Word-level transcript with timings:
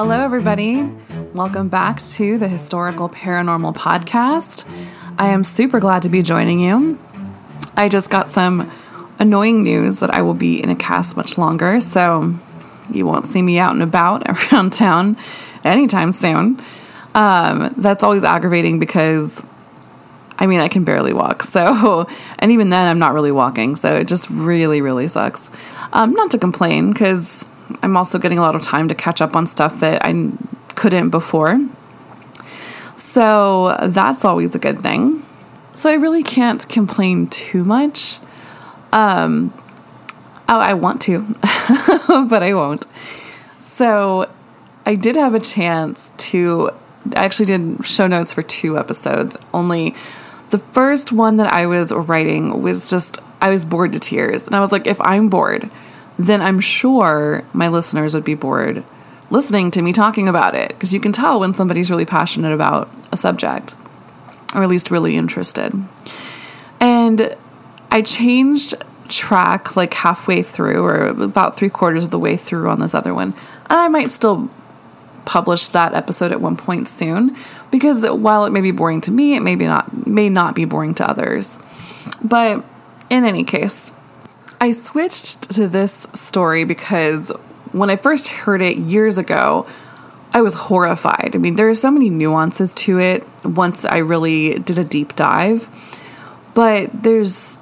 Hello, 0.00 0.20
everybody. 0.20 0.88
Welcome 1.34 1.70
back 1.70 2.00
to 2.10 2.38
the 2.38 2.46
Historical 2.46 3.08
Paranormal 3.08 3.74
Podcast. 3.74 4.64
I 5.18 5.30
am 5.30 5.42
super 5.42 5.80
glad 5.80 6.02
to 6.02 6.08
be 6.08 6.22
joining 6.22 6.60
you. 6.60 6.96
I 7.76 7.88
just 7.88 8.08
got 8.08 8.30
some 8.30 8.70
annoying 9.18 9.64
news 9.64 9.98
that 9.98 10.14
I 10.14 10.22
will 10.22 10.34
be 10.34 10.62
in 10.62 10.70
a 10.70 10.76
cast 10.76 11.16
much 11.16 11.36
longer, 11.36 11.80
so 11.80 12.32
you 12.92 13.06
won't 13.06 13.26
see 13.26 13.42
me 13.42 13.58
out 13.58 13.72
and 13.72 13.82
about 13.82 14.22
around 14.52 14.72
town 14.72 15.16
anytime 15.64 16.12
soon. 16.12 16.60
Um, 17.16 17.74
that's 17.76 18.04
always 18.04 18.22
aggravating 18.22 18.78
because 18.78 19.42
I 20.38 20.46
mean, 20.46 20.60
I 20.60 20.68
can 20.68 20.84
barely 20.84 21.12
walk. 21.12 21.42
So, 21.42 22.08
and 22.38 22.52
even 22.52 22.70
then, 22.70 22.86
I'm 22.86 23.00
not 23.00 23.14
really 23.14 23.32
walking. 23.32 23.74
So 23.74 23.96
it 23.96 24.06
just 24.06 24.30
really, 24.30 24.80
really 24.80 25.08
sucks. 25.08 25.50
Um, 25.92 26.12
not 26.12 26.30
to 26.30 26.38
complain 26.38 26.92
because 26.92 27.47
I'm 27.82 27.96
also 27.96 28.18
getting 28.18 28.38
a 28.38 28.42
lot 28.42 28.54
of 28.54 28.62
time 28.62 28.88
to 28.88 28.94
catch 28.94 29.20
up 29.20 29.36
on 29.36 29.46
stuff 29.46 29.80
that 29.80 30.04
I 30.04 30.30
couldn't 30.74 31.10
before. 31.10 31.60
So 32.96 33.76
that's 33.82 34.24
always 34.24 34.54
a 34.54 34.58
good 34.58 34.80
thing. 34.80 35.24
So 35.74 35.90
I 35.90 35.94
really 35.94 36.22
can't 36.22 36.68
complain 36.68 37.28
too 37.28 37.64
much. 37.64 38.18
Um, 38.92 39.52
oh, 40.48 40.58
I 40.58 40.74
want 40.74 41.02
to, 41.02 41.20
but 42.08 42.42
I 42.42 42.54
won't. 42.54 42.86
So 43.60 44.28
I 44.86 44.94
did 44.94 45.16
have 45.16 45.34
a 45.34 45.40
chance 45.40 46.12
to. 46.18 46.70
I 47.14 47.24
actually 47.24 47.46
did 47.46 47.86
show 47.86 48.06
notes 48.06 48.32
for 48.32 48.42
two 48.42 48.76
episodes. 48.78 49.36
Only 49.54 49.94
the 50.50 50.58
first 50.58 51.12
one 51.12 51.36
that 51.36 51.52
I 51.52 51.66
was 51.66 51.92
writing 51.92 52.62
was 52.62 52.90
just 52.90 53.18
I 53.40 53.50
was 53.50 53.64
bored 53.64 53.92
to 53.92 54.00
tears, 54.00 54.46
and 54.46 54.56
I 54.56 54.60
was 54.60 54.72
like, 54.72 54.86
if 54.86 55.00
I'm 55.00 55.28
bored, 55.28 55.70
then 56.18 56.42
I'm 56.42 56.60
sure 56.60 57.44
my 57.52 57.68
listeners 57.68 58.14
would 58.14 58.24
be 58.24 58.34
bored 58.34 58.84
listening 59.30 59.70
to 59.72 59.82
me 59.82 59.92
talking 59.92 60.28
about 60.28 60.54
it 60.54 60.68
because 60.70 60.92
you 60.92 61.00
can 61.00 61.12
tell 61.12 61.40
when 61.40 61.54
somebody's 61.54 61.90
really 61.90 62.06
passionate 62.06 62.52
about 62.52 62.90
a 63.12 63.16
subject 63.16 63.76
or 64.54 64.62
at 64.62 64.68
least 64.68 64.90
really 64.90 65.16
interested. 65.16 65.72
And 66.80 67.36
I 67.90 68.02
changed 68.02 68.74
track 69.08 69.76
like 69.76 69.94
halfway 69.94 70.42
through 70.42 70.84
or 70.84 71.06
about 71.06 71.56
three 71.56 71.70
quarters 71.70 72.04
of 72.04 72.10
the 72.10 72.18
way 72.18 72.36
through 72.36 72.68
on 72.68 72.80
this 72.80 72.94
other 72.94 73.14
one. 73.14 73.34
And 73.68 73.78
I 73.78 73.88
might 73.88 74.10
still 74.10 74.50
publish 75.24 75.68
that 75.68 75.92
episode 75.92 76.32
at 76.32 76.40
one 76.40 76.56
point 76.56 76.88
soon 76.88 77.36
because 77.70 78.06
while 78.08 78.46
it 78.46 78.50
may 78.50 78.62
be 78.62 78.70
boring 78.70 79.02
to 79.02 79.10
me, 79.10 79.34
it 79.34 79.40
may 79.40 79.56
be 79.56 79.66
not 79.66 80.06
may 80.06 80.30
not 80.30 80.54
be 80.54 80.64
boring 80.64 80.94
to 80.94 81.08
others. 81.08 81.58
But 82.22 82.64
in 83.10 83.24
any 83.24 83.44
case, 83.44 83.90
I 84.60 84.72
switched 84.72 85.50
to 85.52 85.68
this 85.68 86.06
story 86.14 86.64
because 86.64 87.30
when 87.72 87.90
I 87.90 87.96
first 87.96 88.28
heard 88.28 88.60
it 88.60 88.76
years 88.76 89.16
ago, 89.16 89.66
I 90.32 90.42
was 90.42 90.54
horrified. 90.54 91.32
I 91.34 91.38
mean, 91.38 91.54
there 91.54 91.68
are 91.68 91.74
so 91.74 91.90
many 91.90 92.10
nuances 92.10 92.74
to 92.74 92.98
it 92.98 93.24
once 93.44 93.84
I 93.84 93.98
really 93.98 94.58
did 94.58 94.78
a 94.78 94.84
deep 94.84 95.14
dive, 95.16 95.68
but 96.54 96.90
there's 96.92 97.56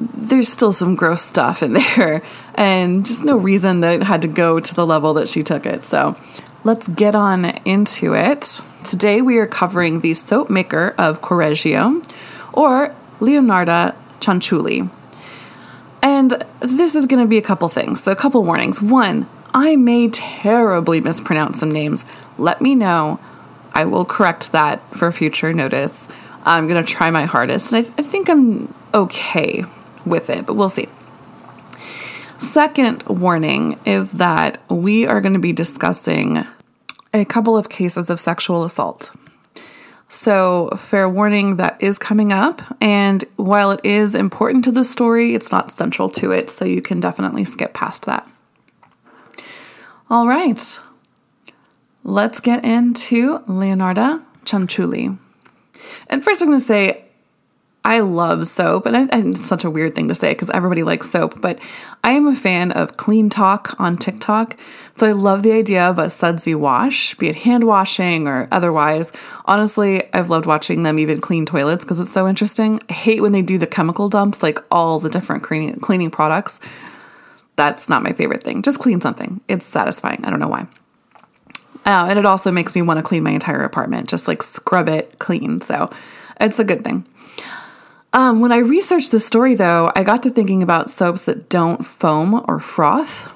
there's 0.00 0.48
still 0.48 0.72
some 0.72 0.94
gross 0.94 1.20
stuff 1.20 1.62
in 1.62 1.74
there 1.96 2.22
and 2.54 3.04
just 3.04 3.22
no 3.22 3.36
reason 3.36 3.80
that 3.80 4.00
it 4.00 4.02
had 4.02 4.22
to 4.22 4.28
go 4.28 4.58
to 4.58 4.74
the 4.74 4.86
level 4.86 5.14
that 5.14 5.28
she 5.28 5.42
took 5.42 5.66
it. 5.66 5.84
So, 5.84 6.16
let's 6.64 6.88
get 6.88 7.14
on 7.14 7.44
into 7.64 8.14
it. 8.14 8.62
Today 8.84 9.20
we 9.20 9.38
are 9.38 9.46
covering 9.46 10.00
the 10.00 10.14
soap 10.14 10.50
maker 10.50 10.94
of 10.98 11.20
Correggio 11.20 12.02
or 12.52 12.94
Leonarda 13.20 13.94
Cianciulli. 14.20 14.90
And 16.02 16.44
this 16.60 16.94
is 16.94 17.06
going 17.06 17.22
to 17.22 17.28
be 17.28 17.38
a 17.38 17.42
couple 17.42 17.68
things. 17.68 18.02
So, 18.02 18.12
a 18.12 18.16
couple 18.16 18.42
warnings. 18.42 18.80
One, 18.80 19.28
I 19.52 19.76
may 19.76 20.08
terribly 20.08 21.00
mispronounce 21.00 21.60
some 21.60 21.70
names. 21.70 22.04
Let 22.38 22.60
me 22.60 22.74
know. 22.74 23.20
I 23.72 23.84
will 23.84 24.04
correct 24.04 24.52
that 24.52 24.80
for 24.94 25.10
future 25.12 25.52
notice. 25.52 26.08
I'm 26.44 26.68
going 26.68 26.82
to 26.82 26.92
try 26.92 27.10
my 27.10 27.24
hardest. 27.24 27.72
And 27.72 27.78
I, 27.78 27.82
th- 27.82 27.94
I 27.98 28.02
think 28.02 28.28
I'm 28.28 28.72
okay 28.94 29.64
with 30.06 30.30
it, 30.30 30.46
but 30.46 30.54
we'll 30.54 30.68
see. 30.68 30.88
Second 32.38 33.02
warning 33.04 33.78
is 33.84 34.12
that 34.12 34.58
we 34.70 35.06
are 35.06 35.20
going 35.20 35.34
to 35.34 35.38
be 35.38 35.52
discussing 35.52 36.46
a 37.12 37.24
couple 37.24 37.56
of 37.56 37.68
cases 37.68 38.08
of 38.08 38.18
sexual 38.18 38.64
assault. 38.64 39.12
So, 40.12 40.70
fair 40.76 41.08
warning 41.08 41.56
that 41.56 41.80
is 41.80 41.96
coming 41.96 42.32
up. 42.32 42.62
And 42.80 43.24
while 43.36 43.70
it 43.70 43.80
is 43.84 44.16
important 44.16 44.64
to 44.64 44.72
the 44.72 44.82
story, 44.82 45.36
it's 45.36 45.52
not 45.52 45.70
central 45.70 46.10
to 46.10 46.32
it. 46.32 46.50
So, 46.50 46.64
you 46.64 46.82
can 46.82 46.98
definitely 46.98 47.44
skip 47.44 47.74
past 47.74 48.06
that. 48.06 48.28
All 50.10 50.26
right. 50.26 50.80
Let's 52.02 52.40
get 52.40 52.64
into 52.64 53.38
Leonarda 53.40 54.20
Cianciulli. 54.44 55.16
And 56.08 56.24
first, 56.24 56.42
I'm 56.42 56.48
going 56.48 56.58
to 56.58 56.64
say 56.64 57.04
I 57.84 58.00
love 58.00 58.46
soap, 58.46 58.84
and, 58.84 58.94
I, 58.94 59.00
and, 59.06 59.34
it's 59.34 59.46
such 59.46 59.64
a 59.64 59.70
weird 59.70 59.94
thing 59.94 60.08
to 60.08 60.14
say 60.14 60.32
because 60.32 60.50
everybody 60.50 60.82
likes 60.82 61.10
soap, 61.10 61.40
but 61.40 61.58
I 62.04 62.12
am 62.12 62.26
a 62.26 62.34
fan 62.34 62.72
of 62.72 62.98
CleanTok 62.98 63.74
on 63.78 63.96
TikTok. 63.96 64.58
So 64.98 65.08
I 65.08 65.12
love 65.12 65.42
the 65.42 65.52
idea 65.52 65.88
of 65.88 65.98
a 65.98 66.10
sudsy 66.10 66.54
wash, 66.54 67.14
be 67.14 67.28
it 67.28 67.36
hand 67.36 67.64
washing 67.64 68.26
or 68.28 68.48
otherwise. 68.52 69.12
Honestly, 69.46 70.12
I've 70.12 70.28
loved 70.28 70.44
watching 70.44 70.82
them 70.82 70.98
even 70.98 71.22
clean 71.22 71.46
toilets 71.46 71.82
because 71.82 72.00
it's 72.00 72.12
so 72.12 72.28
interesting. 72.28 72.80
I 72.90 72.92
hate 72.92 73.22
when 73.22 73.32
they 73.32 73.42
do 73.42 73.56
the 73.56 73.66
chemical 73.66 74.10
dumps, 74.10 74.42
like 74.42 74.58
all 74.70 75.00
the 75.00 75.08
different 75.08 75.42
cleaning, 75.42 75.80
cleaning 75.80 76.10
products. 76.10 76.60
That's 77.56 77.88
not 77.88 78.02
my 78.02 78.12
favorite 78.12 78.44
thing. 78.44 78.62
Just 78.62 78.78
clean 78.78 79.00
something. 79.00 79.40
It's 79.48 79.64
satisfying. 79.64 80.22
I 80.24 80.30
don't 80.30 80.40
know 80.40 80.48
why. 80.48 80.66
Uh, 81.86 82.08
and 82.10 82.18
it 82.18 82.26
also 82.26 82.50
makes 82.50 82.74
me 82.74 82.82
want 82.82 82.98
to 82.98 83.02
clean 83.02 83.22
my 83.22 83.30
entire 83.30 83.64
apartment, 83.64 84.08
just 84.08 84.28
like 84.28 84.42
scrub 84.42 84.88
it 84.88 85.18
clean. 85.18 85.62
So 85.62 85.90
it's 86.38 86.58
a 86.58 86.64
good 86.64 86.84
thing. 86.84 87.06
Um, 88.12 88.40
when 88.40 88.52
I 88.52 88.58
researched 88.58 89.12
the 89.12 89.20
story, 89.20 89.54
though, 89.54 89.90
I 89.94 90.02
got 90.02 90.22
to 90.24 90.30
thinking 90.30 90.62
about 90.62 90.90
soaps 90.90 91.22
that 91.22 91.48
don't 91.48 91.84
foam 91.84 92.44
or 92.48 92.58
froth. 92.58 93.32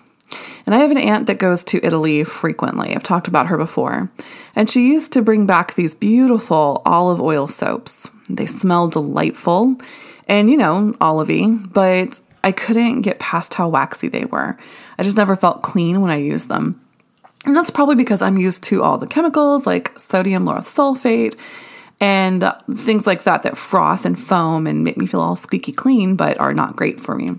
And 0.66 0.74
I 0.74 0.78
have 0.78 0.90
an 0.90 0.98
aunt 0.98 1.26
that 1.26 1.38
goes 1.38 1.62
to 1.64 1.84
Italy 1.84 2.24
frequently. 2.24 2.94
I've 2.94 3.02
talked 3.02 3.28
about 3.28 3.46
her 3.48 3.56
before. 3.56 4.10
And 4.56 4.68
she 4.68 4.88
used 4.88 5.12
to 5.12 5.22
bring 5.22 5.46
back 5.46 5.74
these 5.74 5.94
beautiful 5.94 6.82
olive 6.84 7.20
oil 7.20 7.46
soaps. 7.46 8.08
They 8.28 8.46
smell 8.46 8.88
delightful 8.88 9.76
and, 10.26 10.48
you 10.50 10.56
know, 10.56 10.94
olivey, 11.00 11.72
but 11.72 12.18
I 12.42 12.50
couldn't 12.50 13.02
get 13.02 13.18
past 13.18 13.54
how 13.54 13.68
waxy 13.68 14.08
they 14.08 14.24
were. 14.24 14.56
I 14.98 15.02
just 15.02 15.16
never 15.16 15.36
felt 15.36 15.62
clean 15.62 16.00
when 16.00 16.10
I 16.10 16.16
used 16.16 16.48
them. 16.48 16.80
And 17.44 17.54
that's 17.54 17.70
probably 17.70 17.94
because 17.94 18.22
I'm 18.22 18.38
used 18.38 18.62
to 18.64 18.82
all 18.82 18.96
the 18.96 19.06
chemicals 19.06 19.66
like 19.66 19.98
sodium 19.98 20.46
lauryl 20.46 20.60
sulfate 20.60 21.38
and 22.00 22.53
things 22.75 23.06
like 23.06 23.22
that 23.25 23.43
that 23.43 23.56
froth 23.56 24.05
and 24.05 24.19
foam 24.19 24.66
and 24.66 24.84
make 24.84 24.97
me 24.97 25.06
feel 25.06 25.21
all 25.21 25.37
squeaky 25.37 25.72
clean, 25.72 26.16
but 26.16 26.38
are 26.38 26.55
not 26.55 26.77
great 26.77 27.00
for 27.00 27.15
me. 27.15 27.38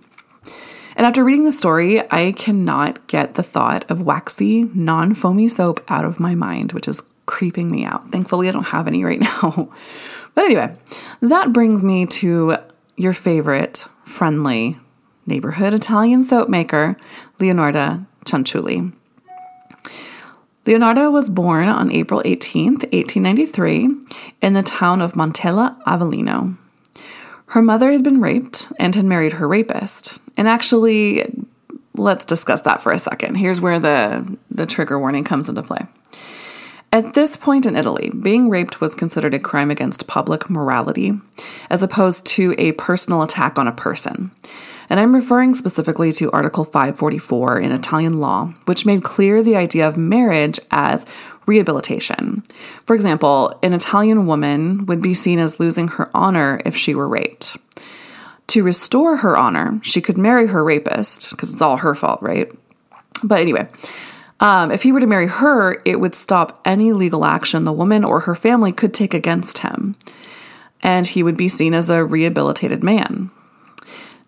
And 0.97 1.05
after 1.05 1.23
reading 1.23 1.43
the 1.43 1.51
story, 1.51 2.01
I 2.11 2.31
cannot 2.31 3.05
get 3.07 3.35
the 3.35 3.43
thought 3.43 3.89
of 3.89 4.01
waxy, 4.01 4.63
non 4.73 5.13
foamy 5.13 5.49
soap 5.49 5.83
out 5.89 6.05
of 6.05 6.19
my 6.19 6.35
mind, 6.35 6.71
which 6.71 6.87
is 6.87 7.03
creeping 7.25 7.69
me 7.69 7.83
out. 7.83 8.11
Thankfully, 8.11 8.47
I 8.47 8.51
don't 8.51 8.63
have 8.63 8.87
any 8.87 9.03
right 9.03 9.19
now. 9.43 9.69
but 10.35 10.45
anyway, 10.45 10.75
that 11.21 11.51
brings 11.51 11.83
me 11.83 12.05
to 12.05 12.57
your 12.95 13.13
favorite 13.13 13.87
friendly 14.05 14.77
neighborhood 15.25 15.73
Italian 15.73 16.23
soap 16.23 16.47
maker, 16.47 16.95
Leonarda 17.39 18.05
Cianciulli. 18.25 18.93
Leonardo 20.65 21.11
was 21.11 21.29
born 21.29 21.67
on 21.67 21.91
April 21.91 22.21
18, 22.25 22.73
1893, 22.73 23.89
in 24.41 24.53
the 24.53 24.63
town 24.63 25.01
of 25.01 25.13
Montella 25.13 25.81
Avellino. 25.83 26.57
Her 27.47 27.61
mother 27.61 27.91
had 27.91 28.03
been 28.03 28.19
raped 28.19 28.71
and 28.79 28.95
had 28.95 29.05
married 29.05 29.33
her 29.33 29.47
rapist. 29.47 30.19
And 30.35 30.47
actually, 30.47 31.23
let's 31.93 32.25
discuss 32.25 32.61
that 32.61 32.81
for 32.81 32.91
a 32.91 32.99
second. 32.99 33.35
Here's 33.35 33.61
where 33.61 33.79
the, 33.79 34.37
the 34.49 34.65
trigger 34.65 34.99
warning 34.99 35.23
comes 35.23 35.49
into 35.49 35.61
play. 35.61 35.85
At 36.91 37.13
this 37.13 37.37
point 37.37 37.65
in 37.65 37.75
Italy, 37.75 38.09
being 38.09 38.49
raped 38.49 38.81
was 38.81 38.95
considered 38.95 39.33
a 39.33 39.39
crime 39.39 39.69
against 39.69 40.07
public 40.07 40.49
morality, 40.49 41.13
as 41.69 41.83
opposed 41.83 42.25
to 42.27 42.55
a 42.57 42.71
personal 42.73 43.21
attack 43.21 43.59
on 43.59 43.67
a 43.67 43.73
person. 43.73 44.31
And 44.89 44.99
I'm 44.99 45.15
referring 45.15 45.53
specifically 45.53 46.11
to 46.13 46.31
Article 46.31 46.63
544 46.63 47.59
in 47.59 47.71
Italian 47.71 48.19
law, 48.19 48.53
which 48.65 48.85
made 48.85 49.03
clear 49.03 49.41
the 49.41 49.55
idea 49.55 49.87
of 49.87 49.97
marriage 49.97 50.59
as 50.71 51.05
rehabilitation. 51.45 52.43
For 52.83 52.95
example, 52.95 53.57
an 53.63 53.73
Italian 53.73 54.27
woman 54.27 54.85
would 54.85 55.01
be 55.01 55.13
seen 55.13 55.39
as 55.39 55.59
losing 55.59 55.87
her 55.89 56.09
honor 56.13 56.61
if 56.65 56.75
she 56.75 56.95
were 56.95 57.07
raped. 57.07 57.57
To 58.47 58.63
restore 58.63 59.17
her 59.17 59.37
honor, 59.37 59.79
she 59.83 60.01
could 60.01 60.17
marry 60.17 60.47
her 60.47 60.63
rapist, 60.63 61.31
because 61.31 61.51
it's 61.51 61.61
all 61.61 61.77
her 61.77 61.95
fault, 61.95 62.21
right? 62.21 62.51
But 63.23 63.41
anyway, 63.41 63.67
um, 64.39 64.71
if 64.71 64.83
he 64.83 64.91
were 64.91 64.99
to 64.99 65.07
marry 65.07 65.27
her, 65.27 65.77
it 65.85 65.99
would 65.99 66.13
stop 66.13 66.61
any 66.65 66.93
legal 66.93 67.25
action 67.25 67.63
the 67.63 67.71
woman 67.71 68.03
or 68.03 68.21
her 68.21 68.35
family 68.35 68.71
could 68.71 68.93
take 68.93 69.13
against 69.13 69.59
him. 69.59 69.95
And 70.81 71.07
he 71.07 71.23
would 71.23 71.37
be 71.37 71.47
seen 71.47 71.73
as 71.73 71.89
a 71.89 72.03
rehabilitated 72.03 72.83
man. 72.83 73.31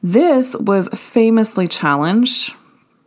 This 0.04 0.56
was 0.56 0.90
famously 0.90 1.68
challenged 1.68 2.54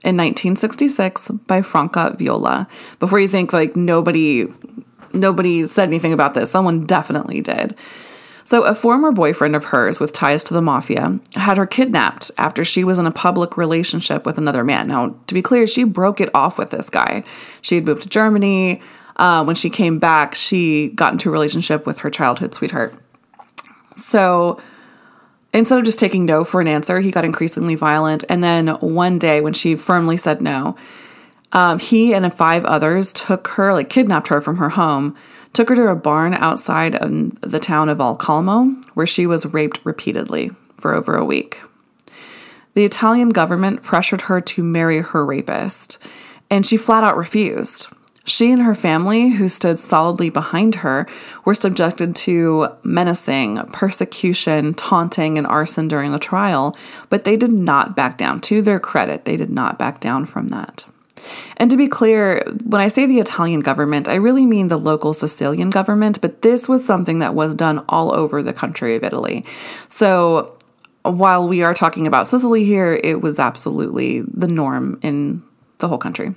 in 0.03 0.17
1966 0.17 1.29
by 1.47 1.63
Franca 1.63 2.17
Viola. 2.19 2.67
Before 2.99 3.21
you 3.21 3.29
think 3.29 3.53
like 3.53 3.77
nobody 3.77 4.47
nobody 5.13 5.67
said 5.67 5.89
anything 5.89 6.13
about 6.13 6.35
this, 6.35 6.51
someone 6.51 6.85
definitely 6.85 7.41
did. 7.41 7.77
So, 8.45 8.63
a 8.63 8.75
former 8.75 9.13
boyfriend 9.13 9.55
of 9.55 9.67
hers 9.67 10.01
with 10.01 10.13
ties 10.13 10.43
to 10.45 10.55
the 10.55 10.63
mafia 10.63 11.21
had 11.35 11.57
her 11.57 11.67
kidnapped 11.67 12.33
after 12.37 12.65
she 12.65 12.83
was 12.83 12.99
in 12.99 13.07
a 13.07 13.13
public 13.13 13.57
relationship 13.57 14.27
with 14.27 14.39
another 14.39 14.65
man. 14.65 14.89
Now, 14.89 15.15
to 15.29 15.35
be 15.35 15.43
clear, 15.43 15.69
she 15.69 15.85
broke 15.85 16.21
it 16.21 16.31
off 16.35 16.59
with 16.59 16.71
this 16.71 16.91
guy. 16.91 17.23
She 17.63 17.77
had 17.77 17.85
moved 17.85 18.03
to 18.03 18.09
Germany. 18.09 18.83
Uh, 19.17 19.45
when 19.45 19.55
she 19.55 19.71
came 19.71 20.01
back, 20.01 20.35
she 20.35 20.89
got 20.89 21.13
into 21.13 21.29
a 21.29 21.33
relationship 21.33 21.87
with 21.87 21.99
her 21.99 22.11
childhood 22.11 22.53
sweetheart. 22.55 22.93
So, 23.95 24.61
instead 25.53 25.79
of 25.79 25.85
just 25.85 25.99
taking 25.99 26.25
no 26.25 26.45
for 26.45 26.61
an 26.61 26.69
answer, 26.69 27.01
he 27.01 27.11
got 27.11 27.25
increasingly 27.25 27.75
violent. 27.75 28.25
And 28.29 28.43
then 28.43 28.69
one 28.69 29.19
day, 29.19 29.41
when 29.41 29.53
she 29.53 29.77
firmly 29.77 30.17
said 30.17 30.41
no, 30.43 30.77
um, 31.53 31.79
he 31.79 32.15
and 32.15 32.33
five 32.33 32.65
others 32.65 33.13
took 33.13 33.49
her, 33.49 33.73
like 33.73 33.89
kidnapped 33.89 34.29
her 34.29 34.41
from 34.41 34.57
her 34.57 34.71
home 34.71 35.17
took 35.53 35.69
her 35.69 35.77
to 35.77 35.89
a 35.89 35.97
barn 35.97 36.35
outside 36.35 36.95
of 36.95 37.41
the 37.41 37.59
town 37.59 37.89
of 37.89 38.01
Alcalmo, 38.01 38.81
where 38.95 39.07
she 39.07 39.27
was 39.27 39.47
raped 39.47 39.81
repeatedly 39.85 40.51
for 40.79 40.95
over 40.95 41.17
a 41.17 41.25
week. 41.25 41.61
The 42.75 42.85
Italian 42.85 43.31
government 43.31 43.83
pressured 43.83 44.23
her 44.23 44.41
to 44.41 44.63
marry 44.63 45.01
her 45.01 45.25
rapist, 45.25 45.99
and 46.51 46.65
she 46.65 46.77
flat 46.77 47.05
out 47.05 47.17
refused. 47.17 47.89
She 48.25 48.53
and 48.53 48.63
her 48.63 48.75
family, 48.75 49.31
who 49.31 49.49
stood 49.49 49.79
solidly 49.79 50.31
behind 50.31 50.77
her, 50.77 51.07
were 51.45 51.55
subjected 51.55 52.15
to 52.17 52.69
menacing, 52.83 53.59
persecution, 53.73 54.75
taunting, 54.75 55.39
and 55.39 55.47
arson 55.47 55.89
during 55.89 56.13
the 56.13 56.19
trial, 56.19 56.77
but 57.09 57.25
they 57.25 57.37
did 57.37 57.53
not 57.53 57.97
back 57.97 58.19
down. 58.19 58.41
To 58.43 58.63
their 58.63 58.79
credit, 58.79 59.25
they 59.25 59.37
did 59.37 59.51
not 59.51 59.79
back 59.79 60.01
down 60.01 60.27
from 60.27 60.49
that. 60.49 60.85
And 61.57 61.71
to 61.71 61.77
be 61.77 61.89
clear, 61.89 62.43
when 62.65 62.81
I 62.81 62.89
say 62.89 63.07
the 63.07 63.19
Italian 63.19 63.61
government, 63.61 64.09
I 64.09 64.15
really 64.15 64.47
mean 64.47 64.69
the 64.69 64.79
local 64.79 65.13
Sicilian 65.13 65.71
government, 65.71 66.21
but 66.21 66.43
this 66.43 66.69
was 66.69 66.85
something 66.85 67.19
that 67.19 67.35
was 67.35 67.55
done 67.55 67.85
all 67.89 68.15
over 68.15 68.43
the 68.43 68.53
country 68.53 68.97
of 68.97 69.05
Italy. 69.05 69.45
So 69.89 70.57
while 71.03 71.49
we 71.49 71.63
are 71.63 71.75
talking 71.75 72.07
about 72.07 72.27
Sicily 72.27 72.65
here, 72.65 73.01
it 73.03 73.21
was 73.21 73.39
absolutely 73.39 74.21
the 74.23 74.49
norm 74.49 74.99
in 75.03 75.43
the 75.79 75.89
whole 75.89 75.99
country. 75.99 76.35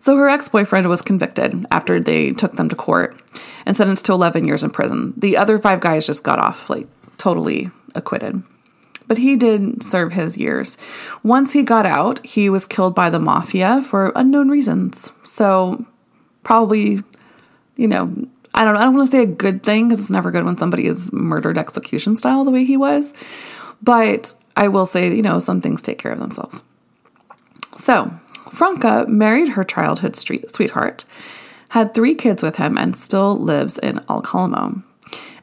So 0.00 0.16
her 0.16 0.28
ex 0.28 0.48
boyfriend 0.48 0.88
was 0.88 1.02
convicted 1.02 1.66
after 1.70 2.00
they 2.00 2.32
took 2.32 2.54
them 2.54 2.68
to 2.68 2.76
court 2.76 3.20
and 3.66 3.76
sentenced 3.76 4.04
to 4.06 4.12
11 4.12 4.44
years 4.46 4.62
in 4.62 4.70
prison. 4.70 5.14
The 5.16 5.36
other 5.36 5.58
five 5.58 5.80
guys 5.80 6.06
just 6.06 6.22
got 6.22 6.38
off, 6.38 6.70
like, 6.70 6.86
totally 7.16 7.70
acquitted 7.94 8.42
but 9.08 9.18
he 9.18 9.34
did 9.34 9.82
serve 9.82 10.12
his 10.12 10.36
years. 10.36 10.76
Once 11.24 11.54
he 11.54 11.64
got 11.64 11.86
out, 11.86 12.24
he 12.24 12.48
was 12.48 12.66
killed 12.66 12.94
by 12.94 13.10
the 13.10 13.18
mafia 13.18 13.82
for 13.82 14.12
unknown 14.14 14.50
reasons. 14.50 15.10
So, 15.24 15.84
probably, 16.44 17.02
you 17.76 17.88
know, 17.88 18.14
I 18.54 18.64
don't 18.64 18.76
I 18.76 18.84
don't 18.84 18.94
want 18.94 19.08
to 19.08 19.12
say 19.12 19.22
a 19.22 19.26
good 19.26 19.62
thing 19.62 19.88
because 19.88 20.04
it's 20.04 20.10
never 20.10 20.30
good 20.30 20.44
when 20.44 20.58
somebody 20.58 20.86
is 20.86 21.12
murdered 21.12 21.58
execution 21.58 22.16
style 22.16 22.44
the 22.44 22.50
way 22.50 22.64
he 22.64 22.76
was. 22.76 23.12
But 23.82 24.34
I 24.56 24.68
will 24.68 24.86
say, 24.86 25.14
you 25.14 25.22
know, 25.22 25.38
some 25.38 25.60
things 25.60 25.82
take 25.82 25.98
care 25.98 26.12
of 26.12 26.18
themselves. 26.18 26.62
So, 27.78 28.12
Franca 28.58 29.04
married 29.06 29.50
her 29.50 29.62
childhood 29.62 30.16
street, 30.16 30.52
sweetheart, 30.52 31.04
had 31.68 31.94
three 31.94 32.16
kids 32.16 32.42
with 32.42 32.56
him, 32.56 32.76
and 32.76 32.96
still 32.96 33.38
lives 33.38 33.78
in 33.78 33.98
Alcalamo. 34.08 34.82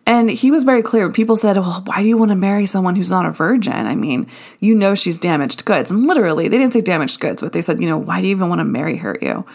And 0.06 0.30
he 0.30 0.52
was 0.52 0.66
very 0.66 0.84
clear. 0.84 1.10
People 1.10 1.38
said, 1.38 1.56
Well, 1.56 1.82
why 1.86 2.02
do 2.02 2.10
you 2.10 2.18
want 2.18 2.32
to 2.32 2.36
marry 2.36 2.66
someone 2.66 2.98
who's 2.98 3.10
not 3.10 3.26
a 3.26 3.32
virgin? 3.32 3.72
I 3.72 3.96
mean, 3.96 4.28
you 4.60 4.76
know 4.76 4.96
she's 4.96 5.18
damaged 5.18 5.64
goods. 5.64 5.92
And 5.92 6.08
literally, 6.08 6.50
they 6.50 6.58
didn't 6.58 6.74
say 6.74 6.82
damaged 6.82 7.22
goods, 7.22 7.42
but 7.42 7.54
they 7.54 7.62
said, 7.62 7.80
You 7.80 7.88
know, 7.88 7.98
why 7.98 8.20
do 8.20 8.28
you 8.28 8.36
even 8.36 8.50
want 8.50 8.60
to 8.60 8.66
marry 8.66 8.98
her, 8.98 9.18
you? 9.22 9.46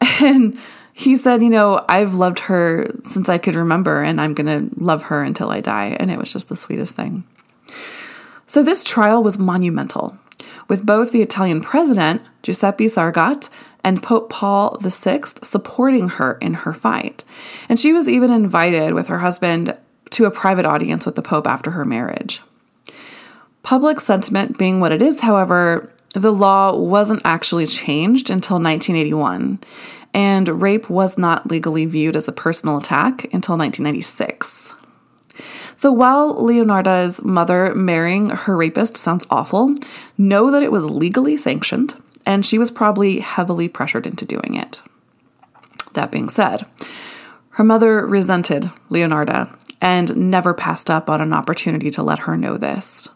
And 0.22 0.56
he 0.92 1.16
said, 1.16 1.42
You 1.42 1.50
know, 1.50 1.84
I've 1.88 2.14
loved 2.14 2.38
her 2.38 2.94
since 3.02 3.28
I 3.28 3.38
could 3.38 3.56
remember, 3.56 4.04
and 4.04 4.20
I'm 4.20 4.34
going 4.34 4.70
to 4.70 4.80
love 4.80 5.02
her 5.04 5.24
until 5.24 5.50
I 5.50 5.60
die. 5.60 5.96
And 5.98 6.12
it 6.12 6.18
was 6.18 6.32
just 6.32 6.48
the 6.48 6.54
sweetest 6.54 6.94
thing. 6.94 7.24
So 8.46 8.62
this 8.62 8.84
trial 8.84 9.24
was 9.24 9.36
monumental, 9.36 10.16
with 10.68 10.86
both 10.86 11.12
the 11.12 11.22
Italian 11.22 11.60
president, 11.60 12.22
Giuseppe 12.42 12.86
Saragat, 12.86 13.50
and 13.82 14.02
Pope 14.02 14.30
Paul 14.30 14.78
VI 14.80 15.22
supporting 15.42 16.08
her 16.10 16.34
in 16.40 16.54
her 16.54 16.72
fight. 16.72 17.24
And 17.68 17.78
she 17.78 17.92
was 17.92 18.08
even 18.08 18.30
invited 18.30 18.94
with 18.94 19.08
her 19.08 19.18
husband 19.20 19.76
to 20.10 20.24
a 20.26 20.30
private 20.30 20.66
audience 20.66 21.06
with 21.06 21.14
the 21.14 21.22
Pope 21.22 21.46
after 21.46 21.70
her 21.70 21.84
marriage. 21.84 22.42
Public 23.62 24.00
sentiment 24.00 24.58
being 24.58 24.80
what 24.80 24.92
it 24.92 25.02
is, 25.02 25.20
however, 25.20 25.92
the 26.14 26.32
law 26.32 26.76
wasn't 26.76 27.22
actually 27.24 27.66
changed 27.66 28.30
until 28.30 28.56
1981, 28.56 29.60
and 30.12 30.48
rape 30.60 30.90
was 30.90 31.16
not 31.16 31.50
legally 31.50 31.86
viewed 31.86 32.16
as 32.16 32.26
a 32.26 32.32
personal 32.32 32.78
attack 32.78 33.24
until 33.32 33.56
1996. 33.56 34.69
So 35.80 35.90
while 35.90 36.34
Leonarda's 36.44 37.24
mother 37.24 37.74
marrying 37.74 38.28
her 38.28 38.54
rapist 38.54 38.98
sounds 38.98 39.26
awful, 39.30 39.74
know 40.18 40.50
that 40.50 40.62
it 40.62 40.70
was 40.70 40.84
legally 40.84 41.38
sanctioned, 41.38 41.94
and 42.26 42.44
she 42.44 42.58
was 42.58 42.70
probably 42.70 43.20
heavily 43.20 43.66
pressured 43.66 44.06
into 44.06 44.26
doing 44.26 44.56
it. 44.56 44.82
That 45.94 46.12
being 46.12 46.28
said, 46.28 46.66
her 47.52 47.64
mother 47.64 48.06
resented 48.06 48.70
Leonarda 48.90 49.58
and 49.80 50.14
never 50.30 50.52
passed 50.52 50.90
up 50.90 51.08
on 51.08 51.22
an 51.22 51.32
opportunity 51.32 51.90
to 51.92 52.02
let 52.02 52.18
her 52.18 52.36
know 52.36 52.58
this. 52.58 53.08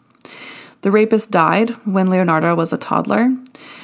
The 0.81 0.89
rapist 0.89 1.29
died 1.29 1.69
when 1.85 2.07
Leonardo 2.07 2.55
was 2.55 2.73
a 2.73 2.79
toddler, 2.79 3.29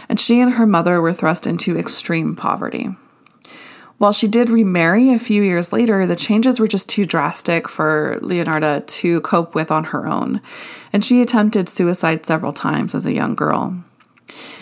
and 0.09 0.19
she 0.19 0.39
and 0.39 0.53
her 0.53 0.65
mother 0.65 0.99
were 0.99 1.13
thrust 1.13 1.45
into 1.45 1.77
extreme 1.77 2.35
poverty. 2.35 2.89
While 4.01 4.13
she 4.13 4.27
did 4.27 4.49
remarry 4.49 5.13
a 5.13 5.19
few 5.19 5.43
years 5.43 5.71
later, 5.71 6.07
the 6.07 6.15
changes 6.15 6.59
were 6.59 6.67
just 6.67 6.89
too 6.89 7.05
drastic 7.05 7.69
for 7.69 8.17
Leonarda 8.23 8.83
to 8.87 9.21
cope 9.21 9.53
with 9.53 9.69
on 9.69 9.83
her 9.83 10.07
own, 10.07 10.41
and 10.91 11.05
she 11.05 11.21
attempted 11.21 11.69
suicide 11.69 12.25
several 12.25 12.51
times 12.51 12.95
as 12.95 13.05
a 13.05 13.13
young 13.13 13.35
girl. 13.35 13.75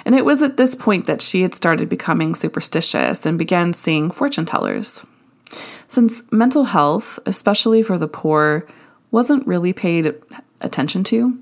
And 0.04 0.14
it 0.14 0.26
was 0.26 0.44
at 0.44 0.58
this 0.58 0.76
point 0.76 1.08
that 1.08 1.22
she 1.22 1.42
had 1.42 1.56
started 1.56 1.88
becoming 1.88 2.36
superstitious 2.36 3.26
and 3.26 3.40
began 3.40 3.72
seeing 3.72 4.12
fortune 4.12 4.44
tellers. 4.44 5.06
Since 5.88 6.30
mental 6.34 6.66
health, 6.66 7.18
especially 7.26 7.82
for 7.82 7.98
the 7.98 8.10
poor, 8.10 8.68
wasn't 9.10 9.48
really 9.48 9.72
paid 9.72 10.16
attention 10.60 11.06
to, 11.06 11.42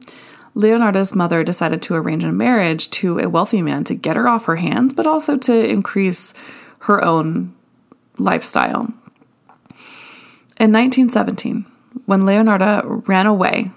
Leonarda's 0.53 1.15
mother 1.15 1.43
decided 1.43 1.81
to 1.81 1.95
arrange 1.95 2.23
a 2.23 2.31
marriage 2.31 2.91
to 2.91 3.17
a 3.17 3.27
wealthy 3.27 3.63
man 3.63 3.83
to 3.85 3.95
get 3.95 4.17
her 4.17 4.27
off 4.27 4.45
her 4.45 4.57
hands, 4.57 4.93
but 4.93 5.07
also 5.07 5.35
to 5.35 5.67
increase 5.67 6.35
her 6.81 7.03
own 7.03 7.55
lifestyle. 8.17 8.93
In 10.59 10.71
1917, 10.71 11.65
when 12.05 12.21
Leonarda 12.21 13.07
ran 13.07 13.27
away 13.27 13.71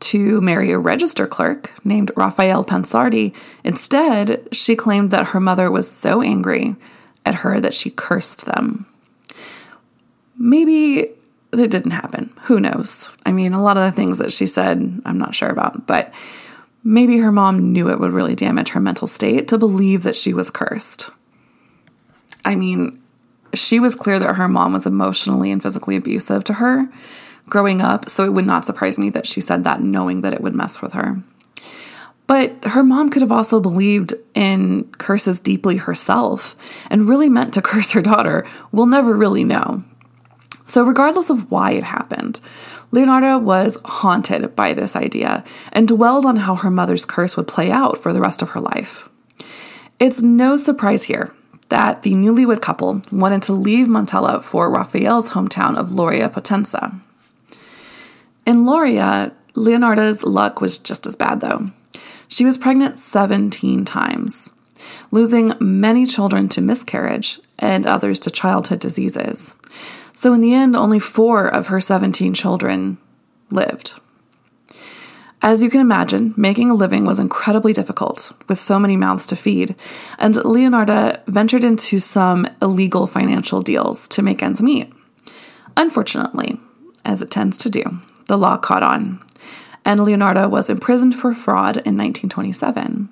to 0.00 0.40
marry 0.40 0.72
a 0.72 0.78
register 0.78 1.26
clerk 1.26 1.72
named 1.84 2.10
Raphael 2.16 2.64
Pansardi, 2.64 3.34
instead, 3.62 4.48
she 4.52 4.76
claimed 4.76 5.10
that 5.10 5.28
her 5.28 5.40
mother 5.40 5.70
was 5.70 5.90
so 5.90 6.22
angry 6.22 6.76
at 7.24 7.36
her 7.36 7.60
that 7.60 7.74
she 7.74 7.90
cursed 7.90 8.46
them. 8.46 8.86
Maybe 10.36 11.10
it 11.52 11.70
didn't 11.70 11.92
happen. 11.92 12.32
Who 12.42 12.58
knows? 12.58 13.10
I 13.24 13.32
mean, 13.32 13.52
a 13.52 13.62
lot 13.62 13.76
of 13.76 13.84
the 13.84 13.96
things 13.96 14.18
that 14.18 14.32
she 14.32 14.46
said, 14.46 15.00
I'm 15.04 15.18
not 15.18 15.34
sure 15.34 15.48
about, 15.48 15.86
but 15.86 16.12
maybe 16.82 17.18
her 17.18 17.32
mom 17.32 17.72
knew 17.72 17.88
it 17.88 18.00
would 18.00 18.12
really 18.12 18.34
damage 18.34 18.70
her 18.70 18.80
mental 18.80 19.06
state 19.06 19.48
to 19.48 19.58
believe 19.58 20.02
that 20.02 20.16
she 20.16 20.34
was 20.34 20.50
cursed. 20.50 21.10
I 22.44 22.56
mean, 22.56 23.00
she 23.54 23.80
was 23.80 23.94
clear 23.94 24.18
that 24.18 24.36
her 24.36 24.48
mom 24.48 24.72
was 24.72 24.86
emotionally 24.86 25.50
and 25.50 25.62
physically 25.62 25.96
abusive 25.96 26.44
to 26.44 26.54
her 26.54 26.88
growing 27.48 27.80
up, 27.80 28.08
so 28.08 28.24
it 28.24 28.32
would 28.32 28.46
not 28.46 28.64
surprise 28.64 28.98
me 28.98 29.10
that 29.10 29.26
she 29.26 29.40
said 29.40 29.64
that 29.64 29.82
knowing 29.82 30.22
that 30.22 30.32
it 30.32 30.40
would 30.40 30.54
mess 30.54 30.80
with 30.80 30.92
her. 30.92 31.22
But 32.26 32.64
her 32.64 32.82
mom 32.82 33.10
could 33.10 33.22
have 33.22 33.32
also 33.32 33.60
believed 33.60 34.14
in 34.34 34.84
curses 34.92 35.40
deeply 35.40 35.76
herself 35.76 36.56
and 36.88 37.08
really 37.08 37.28
meant 37.28 37.52
to 37.54 37.62
curse 37.70 37.92
her 37.92 38.02
daughter. 38.02 38.46
We'll 38.72 38.86
never 38.86 39.14
really 39.14 39.44
know. 39.44 39.84
So, 40.66 40.82
regardless 40.82 41.28
of 41.28 41.50
why 41.50 41.72
it 41.72 41.84
happened, 41.84 42.40
Leonardo 42.90 43.38
was 43.38 43.78
haunted 43.84 44.56
by 44.56 44.72
this 44.72 44.96
idea 44.96 45.44
and 45.72 45.86
dwelled 45.86 46.24
on 46.24 46.36
how 46.36 46.54
her 46.54 46.70
mother's 46.70 47.04
curse 47.04 47.36
would 47.36 47.46
play 47.46 47.70
out 47.70 47.98
for 47.98 48.14
the 48.14 48.20
rest 48.20 48.40
of 48.40 48.50
her 48.50 48.60
life. 48.60 49.10
It's 50.00 50.22
no 50.22 50.56
surprise 50.56 51.04
here 51.04 51.34
that 51.68 52.02
the 52.02 52.12
newlywed 52.12 52.60
couple 52.60 53.02
wanted 53.10 53.42
to 53.42 53.52
leave 53.52 53.86
Montella 53.86 54.42
for 54.42 54.70
Raphael's 54.70 55.30
hometown 55.30 55.76
of 55.76 55.90
Lauria 55.90 56.28
Potenza. 56.28 57.00
In 58.46 58.64
Lauria, 58.64 59.32
Leonarda's 59.54 60.22
luck 60.24 60.60
was 60.60 60.78
just 60.78 61.06
as 61.06 61.16
bad, 61.16 61.40
though. 61.40 61.70
She 62.28 62.44
was 62.44 62.58
pregnant 62.58 62.98
17 62.98 63.84
times, 63.84 64.52
losing 65.10 65.52
many 65.60 66.04
children 66.06 66.48
to 66.50 66.60
miscarriage 66.60 67.40
and 67.58 67.86
others 67.86 68.18
to 68.20 68.30
childhood 68.30 68.80
diseases. 68.80 69.54
So, 70.12 70.32
in 70.32 70.40
the 70.40 70.54
end, 70.54 70.76
only 70.76 70.98
four 70.98 71.46
of 71.46 71.68
her 71.68 71.80
17 71.80 72.34
children 72.34 72.98
lived. 73.50 73.94
As 75.44 75.62
you 75.62 75.68
can 75.68 75.82
imagine, 75.82 76.32
making 76.38 76.70
a 76.70 76.74
living 76.74 77.04
was 77.04 77.18
incredibly 77.18 77.74
difficult 77.74 78.32
with 78.48 78.58
so 78.58 78.78
many 78.78 78.96
mouths 78.96 79.26
to 79.26 79.36
feed, 79.36 79.76
and 80.18 80.36
Leonarda 80.36 81.20
ventured 81.26 81.64
into 81.64 81.98
some 81.98 82.48
illegal 82.62 83.06
financial 83.06 83.60
deals 83.60 84.08
to 84.08 84.22
make 84.22 84.42
ends 84.42 84.62
meet. 84.62 84.90
Unfortunately, 85.76 86.58
as 87.04 87.20
it 87.20 87.30
tends 87.30 87.58
to 87.58 87.68
do, 87.68 87.82
the 88.26 88.38
law 88.38 88.56
caught 88.56 88.82
on, 88.82 89.22
and 89.84 90.00
Leonarda 90.00 90.48
was 90.48 90.70
imprisoned 90.70 91.14
for 91.14 91.34
fraud 91.34 91.76
in 91.76 91.98
1927. 91.98 93.10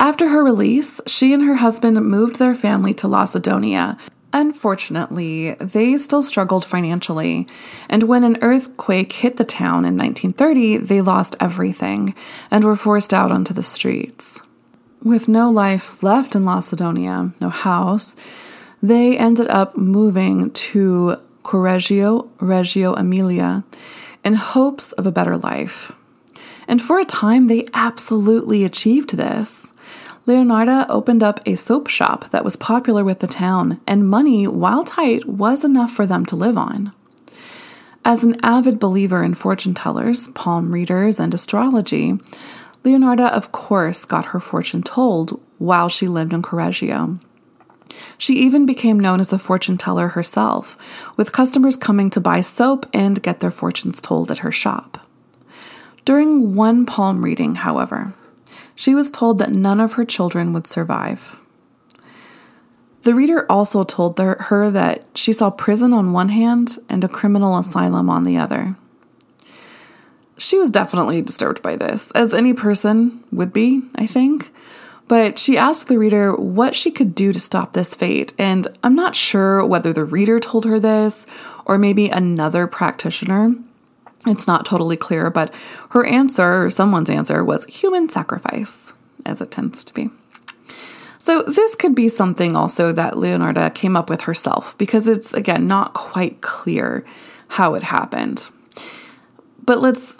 After 0.00 0.30
her 0.30 0.42
release, 0.42 1.00
she 1.06 1.32
and 1.32 1.44
her 1.44 1.54
husband 1.54 2.04
moved 2.04 2.40
their 2.40 2.56
family 2.56 2.92
to 2.94 3.06
Lacedonia, 3.06 3.96
Unfortunately, 4.34 5.54
they 5.54 5.96
still 5.98 6.22
struggled 6.22 6.64
financially, 6.64 7.46
and 7.88 8.04
when 8.04 8.24
an 8.24 8.38
earthquake 8.40 9.12
hit 9.12 9.36
the 9.36 9.44
town 9.44 9.84
in 9.84 9.96
1930, 9.96 10.78
they 10.78 11.02
lost 11.02 11.36
everything 11.38 12.14
and 12.50 12.64
were 12.64 12.76
forced 12.76 13.12
out 13.12 13.30
onto 13.30 13.52
the 13.52 13.62
streets. 13.62 14.42
With 15.02 15.28
no 15.28 15.50
life 15.50 16.02
left 16.02 16.34
in 16.34 16.44
Lacedonia, 16.44 17.32
no 17.40 17.50
house, 17.50 18.16
they 18.82 19.18
ended 19.18 19.48
up 19.48 19.76
moving 19.76 20.50
to 20.50 21.16
Correggio, 21.42 22.28
Reggio 22.40 22.94
Emilia, 22.94 23.64
in 24.24 24.34
hopes 24.34 24.92
of 24.92 25.06
a 25.06 25.12
better 25.12 25.36
life. 25.36 25.92
And 26.68 26.80
for 26.80 26.98
a 26.98 27.04
time, 27.04 27.48
they 27.48 27.66
absolutely 27.74 28.64
achieved 28.64 29.16
this. 29.16 29.71
Leonarda 30.26 30.86
opened 30.88 31.22
up 31.22 31.40
a 31.44 31.56
soap 31.56 31.88
shop 31.88 32.30
that 32.30 32.44
was 32.44 32.54
popular 32.54 33.02
with 33.02 33.18
the 33.18 33.26
town, 33.26 33.80
and 33.86 34.08
money, 34.08 34.46
while 34.46 34.84
tight, 34.84 35.26
was 35.26 35.64
enough 35.64 35.90
for 35.90 36.06
them 36.06 36.24
to 36.26 36.36
live 36.36 36.56
on. 36.56 36.92
As 38.04 38.22
an 38.22 38.36
avid 38.44 38.78
believer 38.78 39.24
in 39.24 39.34
fortune 39.34 39.74
tellers, 39.74 40.28
palm 40.28 40.72
readers, 40.72 41.18
and 41.18 41.34
astrology, 41.34 42.20
Leonarda, 42.84 43.30
of 43.30 43.52
course, 43.52 44.04
got 44.04 44.26
her 44.26 44.40
fortune 44.40 44.82
told 44.82 45.40
while 45.58 45.88
she 45.88 46.06
lived 46.08 46.32
in 46.32 46.42
Correggio. 46.42 47.18
She 48.16 48.34
even 48.34 48.64
became 48.64 48.98
known 48.98 49.20
as 49.20 49.32
a 49.32 49.38
fortune 49.38 49.76
teller 49.76 50.08
herself, 50.08 50.76
with 51.16 51.32
customers 51.32 51.76
coming 51.76 52.10
to 52.10 52.20
buy 52.20 52.40
soap 52.40 52.86
and 52.94 53.22
get 53.22 53.40
their 53.40 53.50
fortunes 53.50 54.00
told 54.00 54.30
at 54.30 54.38
her 54.38 54.52
shop. 54.52 55.04
During 56.04 56.54
one 56.54 56.86
palm 56.86 57.24
reading, 57.24 57.56
however, 57.56 58.14
she 58.74 58.94
was 58.94 59.10
told 59.10 59.38
that 59.38 59.52
none 59.52 59.80
of 59.80 59.94
her 59.94 60.04
children 60.04 60.52
would 60.52 60.66
survive. 60.66 61.38
The 63.02 63.14
reader 63.14 63.50
also 63.50 63.82
told 63.82 64.18
her 64.18 64.70
that 64.70 65.04
she 65.14 65.32
saw 65.32 65.50
prison 65.50 65.92
on 65.92 66.12
one 66.12 66.28
hand 66.28 66.78
and 66.88 67.02
a 67.02 67.08
criminal 67.08 67.58
asylum 67.58 68.08
on 68.08 68.22
the 68.22 68.36
other. 68.36 68.76
She 70.38 70.58
was 70.58 70.70
definitely 70.70 71.20
disturbed 71.20 71.62
by 71.62 71.76
this, 71.76 72.10
as 72.12 72.32
any 72.32 72.52
person 72.52 73.22
would 73.32 73.52
be, 73.52 73.82
I 73.96 74.06
think. 74.06 74.52
But 75.08 75.38
she 75.38 75.58
asked 75.58 75.88
the 75.88 75.98
reader 75.98 76.34
what 76.34 76.74
she 76.74 76.90
could 76.90 77.14
do 77.14 77.32
to 77.32 77.40
stop 77.40 77.72
this 77.72 77.94
fate, 77.94 78.32
and 78.38 78.66
I'm 78.82 78.94
not 78.94 79.16
sure 79.16 79.66
whether 79.66 79.92
the 79.92 80.04
reader 80.04 80.38
told 80.38 80.64
her 80.64 80.78
this 80.80 81.26
or 81.66 81.78
maybe 81.78 82.08
another 82.08 82.66
practitioner. 82.66 83.54
It's 84.26 84.46
not 84.46 84.64
totally 84.64 84.96
clear, 84.96 85.30
but 85.30 85.52
her 85.90 86.04
answer, 86.04 86.64
or 86.64 86.70
someone's 86.70 87.10
answer, 87.10 87.44
was 87.44 87.64
human 87.64 88.08
sacrifice, 88.08 88.92
as 89.26 89.40
it 89.40 89.50
tends 89.50 89.82
to 89.84 89.94
be. 89.94 90.10
So, 91.18 91.42
this 91.42 91.74
could 91.74 91.94
be 91.94 92.08
something 92.08 92.56
also 92.56 92.92
that 92.92 93.14
Leonarda 93.14 93.74
came 93.74 93.96
up 93.96 94.10
with 94.10 94.22
herself 94.22 94.76
because 94.78 95.08
it's, 95.08 95.32
again, 95.32 95.66
not 95.66 95.94
quite 95.94 96.40
clear 96.40 97.04
how 97.48 97.74
it 97.74 97.82
happened. 97.82 98.48
But 99.64 99.80
let's 99.80 100.18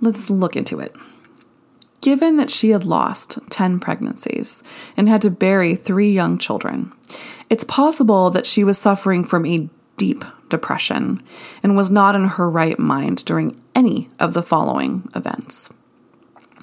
let's 0.00 0.30
look 0.30 0.56
into 0.56 0.80
it. 0.80 0.94
Given 2.00 2.36
that 2.36 2.50
she 2.50 2.70
had 2.70 2.84
lost 2.84 3.38
10 3.50 3.80
pregnancies 3.80 4.62
and 4.96 5.08
had 5.08 5.22
to 5.22 5.30
bury 5.30 5.74
three 5.74 6.12
young 6.12 6.38
children, 6.38 6.92
it's 7.50 7.64
possible 7.64 8.30
that 8.30 8.46
she 8.46 8.64
was 8.64 8.78
suffering 8.78 9.24
from 9.24 9.46
a 9.46 9.68
deep 9.96 10.24
depression 10.48 11.22
and 11.62 11.76
was 11.76 11.90
not 11.90 12.14
in 12.14 12.28
her 12.28 12.48
right 12.48 12.78
mind 12.78 13.24
during 13.24 13.60
any 13.74 14.08
of 14.18 14.34
the 14.34 14.42
following 14.42 15.08
events. 15.14 15.68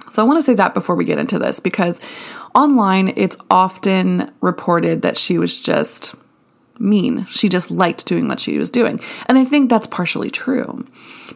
So 0.09 0.21
I 0.21 0.25
want 0.25 0.37
to 0.37 0.43
say 0.43 0.53
that 0.53 0.73
before 0.73 0.95
we 0.95 1.05
get 1.05 1.17
into 1.17 1.39
this 1.39 1.59
because 1.59 1.99
online 2.53 3.13
it's 3.15 3.37
often 3.49 4.31
reported 4.41 5.01
that 5.01 5.17
she 5.17 5.37
was 5.37 5.59
just 5.59 6.13
mean. 6.79 7.25
She 7.29 7.49
just 7.49 7.71
liked 7.71 8.05
doing 8.05 8.27
what 8.27 8.39
she 8.39 8.57
was 8.57 8.71
doing. 8.71 8.99
And 9.27 9.37
I 9.37 9.45
think 9.45 9.69
that's 9.69 9.87
partially 9.87 10.29
true. 10.29 10.85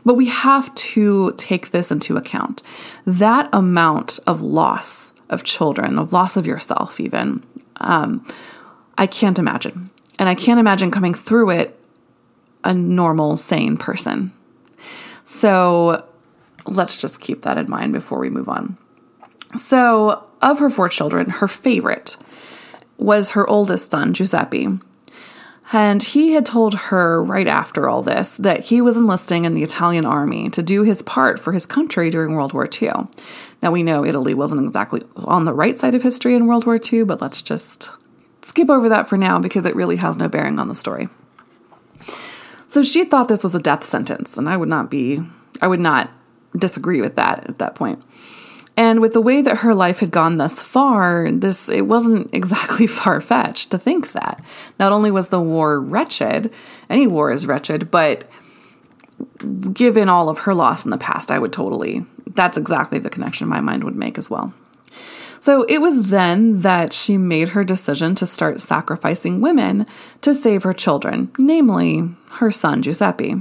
But 0.05 0.15
we 0.15 0.27
have 0.27 0.73
to 0.75 1.33
take 1.37 1.71
this 1.71 1.91
into 1.91 2.17
account. 2.17 2.61
That 3.05 3.49
amount 3.53 4.19
of 4.27 4.41
loss 4.41 5.13
of 5.29 5.43
children, 5.43 5.99
of 5.99 6.13
loss 6.13 6.37
of 6.37 6.47
yourself, 6.47 6.99
even, 6.99 7.43
um, 7.77 8.25
I 8.97 9.07
can't 9.07 9.39
imagine. 9.39 9.89
And 10.19 10.29
I 10.29 10.35
can't 10.35 10.59
imagine 10.59 10.91
coming 10.91 11.13
through 11.13 11.51
it 11.51 11.79
a 12.67 12.73
normal, 12.73 13.37
sane 13.37 13.77
person. 13.77 14.31
So 15.23 16.05
let's 16.65 16.99
just 16.99 17.21
keep 17.21 17.43
that 17.43 17.57
in 17.57 17.69
mind 17.69 17.93
before 17.93 18.19
we 18.19 18.29
move 18.29 18.49
on. 18.49 18.77
So, 19.55 20.25
of 20.41 20.59
her 20.59 20.69
four 20.69 20.89
children, 20.89 21.29
her 21.29 21.47
favorite 21.47 22.17
was 22.97 23.31
her 23.31 23.49
oldest 23.49 23.91
son, 23.91 24.13
Giuseppe. 24.13 24.67
And 25.71 26.03
he 26.03 26.33
had 26.33 26.45
told 26.45 26.75
her 26.75 27.23
right 27.23 27.47
after 27.47 27.89
all 27.89 28.01
this 28.01 28.35
that 28.37 28.65
he 28.65 28.81
was 28.81 28.97
enlisting 28.97 29.45
in 29.45 29.53
the 29.53 29.63
Italian 29.63 30.05
army 30.05 30.49
to 30.51 30.61
do 30.61 30.83
his 30.83 31.01
part 31.01 31.39
for 31.39 31.53
his 31.53 31.65
country 31.65 32.09
during 32.09 32.33
World 32.33 32.53
War 32.53 32.67
II. 32.69 32.91
Now, 33.61 33.71
we 33.71 33.83
know 33.83 34.05
Italy 34.05 34.33
wasn't 34.33 34.65
exactly 34.65 35.03
on 35.15 35.45
the 35.45 35.53
right 35.53 35.79
side 35.79 35.95
of 35.95 36.03
history 36.03 36.35
in 36.35 36.47
World 36.47 36.65
War 36.65 36.79
II, 36.91 37.03
but 37.03 37.21
let's 37.21 37.41
just 37.41 37.91
skip 38.41 38.69
over 38.69 38.89
that 38.89 39.07
for 39.07 39.17
now 39.17 39.39
because 39.39 39.65
it 39.65 39.75
really 39.75 39.95
has 39.97 40.17
no 40.17 40.27
bearing 40.27 40.59
on 40.59 40.67
the 40.67 40.75
story. 40.75 41.07
So 42.67 42.83
she 42.83 43.05
thought 43.05 43.27
this 43.27 43.43
was 43.43 43.55
a 43.55 43.59
death 43.59 43.83
sentence, 43.83 44.37
and 44.37 44.49
I 44.49 44.57
would 44.57 44.69
not 44.69 44.91
be, 44.91 45.21
I 45.61 45.67
would 45.67 45.79
not 45.79 46.09
disagree 46.57 47.01
with 47.01 47.15
that 47.15 47.49
at 47.49 47.59
that 47.59 47.75
point. 47.75 48.03
And 48.75 49.01
with 49.01 49.13
the 49.13 49.21
way 49.21 49.41
that 49.41 49.59
her 49.59 49.73
life 49.73 49.99
had 49.99 50.11
gone 50.11 50.37
thus 50.37 50.61
far, 50.61 51.31
this 51.31 51.67
it 51.69 51.87
wasn't 51.87 52.29
exactly 52.33 52.87
far 52.87 53.21
fetched 53.21 53.71
to 53.71 53.77
think 53.77 54.11
that. 54.11 54.43
Not 54.79 54.91
only 54.91 55.11
was 55.11 55.29
the 55.29 55.41
war 55.41 55.79
wretched, 55.79 56.51
any 56.89 57.07
war 57.07 57.31
is 57.31 57.47
wretched, 57.47 57.89
but 57.89 58.29
given 59.73 60.09
all 60.09 60.29
of 60.29 60.39
her 60.39 60.53
loss 60.53 60.85
in 60.85 60.91
the 60.91 60.97
past, 60.97 61.31
I 61.31 61.39
would 61.39 61.53
totally 61.53 62.05
that's 62.37 62.57
exactly 62.57 62.99
the 62.99 63.09
connection 63.09 63.47
my 63.47 63.59
mind 63.59 63.83
would 63.83 63.95
make 63.95 64.17
as 64.17 64.29
well. 64.29 64.53
So 65.47 65.63
it 65.69 65.79
was 65.79 66.09
then 66.09 66.59
that 66.63 66.91
she 66.91 67.17
made 67.17 67.47
her 67.55 67.63
decision 67.63 68.15
to 68.15 68.25
start 68.25 68.59
sacrificing 68.59 69.39
women 69.39 69.85
to 70.19 70.33
save 70.33 70.63
her 70.63 70.73
children, 70.73 71.31
namely 71.37 72.09
her 72.31 72.51
son 72.51 72.81
Giuseppe. 72.81 73.35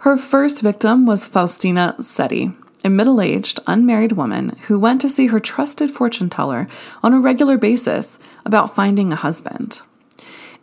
Her 0.00 0.18
first 0.18 0.60
victim 0.60 1.06
was 1.06 1.26
Faustina 1.26 1.96
Setti, 2.00 2.54
a 2.84 2.90
middle 2.90 3.22
aged, 3.22 3.60
unmarried 3.66 4.12
woman 4.12 4.58
who 4.66 4.78
went 4.78 5.00
to 5.00 5.08
see 5.08 5.28
her 5.28 5.40
trusted 5.40 5.90
fortune 5.90 6.28
teller 6.28 6.68
on 7.02 7.14
a 7.14 7.18
regular 7.18 7.56
basis 7.56 8.18
about 8.44 8.76
finding 8.76 9.10
a 9.10 9.16
husband. 9.16 9.80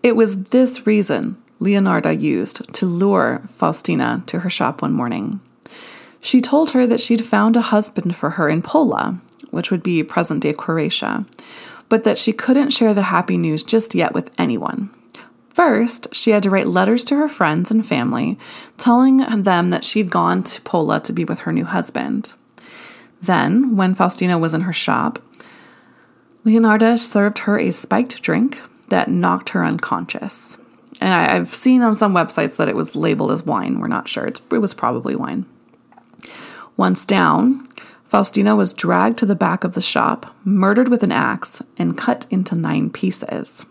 It 0.04 0.16
was 0.16 0.44
this 0.44 0.86
reason 0.86 1.36
Leonarda 1.60 2.22
used 2.22 2.72
to 2.76 2.86
lure 2.86 3.42
Faustina 3.56 4.22
to 4.28 4.42
her 4.42 4.52
shop 4.52 4.84
one 4.84 4.94
morning. 4.94 5.40
She 6.22 6.42
told 6.42 6.72
her 6.72 6.86
that 6.86 7.02
she'd 7.02 7.26
found 7.26 7.56
a 7.56 7.62
husband 7.74 8.16
for 8.16 8.32
her 8.32 8.50
in 8.50 8.62
Pola, 8.62 9.20
which 9.52 9.72
would 9.72 9.84
be 9.84 10.04
present 10.04 10.44
day 10.44 10.54
Croatia, 10.54 11.26
but 11.88 12.04
that 12.04 12.18
she 12.18 12.34
couldn't 12.34 12.72
share 12.72 12.94
the 12.94 13.04
happy 13.04 13.38
news 13.38 13.64
just 13.64 13.96
yet 13.96 14.14
with 14.14 14.34
anyone. 14.40 14.90
First, 15.50 16.14
she 16.14 16.32
had 16.32 16.44
to 16.44 16.50
write 16.50 16.68
letters 16.68 17.04
to 17.06 17.16
her 17.16 17.28
friends 17.28 17.72
and 17.72 17.86
family, 17.86 18.38
telling 18.78 19.18
them 19.18 19.72
that 19.72 19.84
she'd 19.84 20.10
gone 20.10 20.44
to 20.44 20.62
Pola 20.62 21.00
to 21.02 21.12
be 21.12 21.26
with 21.26 21.40
her 21.40 21.52
new 21.52 21.66
husband. 21.66 22.34
Then, 23.22 23.76
when 23.76 23.96
Faustina 23.96 24.38
was 24.38 24.54
in 24.54 24.62
her 24.62 24.74
shop, 24.74 25.22
Leonarda 26.46 26.98
served 26.98 27.40
her 27.40 27.60
a 27.60 27.72
spiked 27.72 28.22
drink 28.22 28.62
that 28.88 29.10
knocked 29.10 29.50
her 29.50 29.66
unconscious. 29.66 30.58
And 31.02 31.14
I, 31.14 31.34
have 31.34 31.54
seen 31.54 31.82
on 31.82 31.96
some 31.96 32.14
websites 32.14 32.58
that 32.58 32.70
it 32.70 32.76
was 32.76 32.96
labeled 32.96 33.32
as 33.32 33.46
wine. 33.46 33.80
We're 33.80 33.88
not 33.88 34.08
sure. 34.08 34.26
It's, 34.26 34.42
it 34.52 34.58
was 34.60 34.74
probably 34.74 35.16
wine. 35.16 35.46
Once 36.78 37.06
down, 37.06 37.68
Faustina 38.10 38.56
was 38.56 38.74
dragged 38.74 39.20
to 39.20 39.26
the 39.28 39.36
back 39.36 39.64
of 39.64 39.76
the 39.76 39.82
shop, 39.82 40.36
murdered 40.44 40.90
with 40.90 41.04
an 41.04 41.12
axe, 41.12 41.62
and 41.78 41.96
cut 41.96 42.26
into 42.32 42.56
nine 42.56 42.90
pieces. 42.90 43.68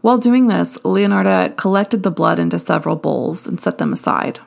While 0.00 0.18
doing 0.18 0.46
this, 0.46 0.78
Leonarda 0.78 1.56
collected 1.56 2.04
the 2.04 2.10
blood 2.12 2.38
into 2.38 2.60
several 2.60 2.94
bowls 2.94 3.48
and 3.48 3.60
set 3.60 3.78
them 3.78 3.92
aside. 3.92 4.38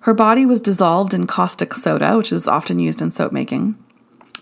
Her 0.00 0.12
body 0.12 0.44
was 0.44 0.60
dissolved 0.60 1.14
in 1.14 1.26
caustic 1.26 1.72
soda, 1.72 2.16
which 2.18 2.30
is 2.30 2.46
often 2.46 2.78
used 2.78 3.00
in 3.00 3.10
soap 3.10 3.32
making, 3.32 3.76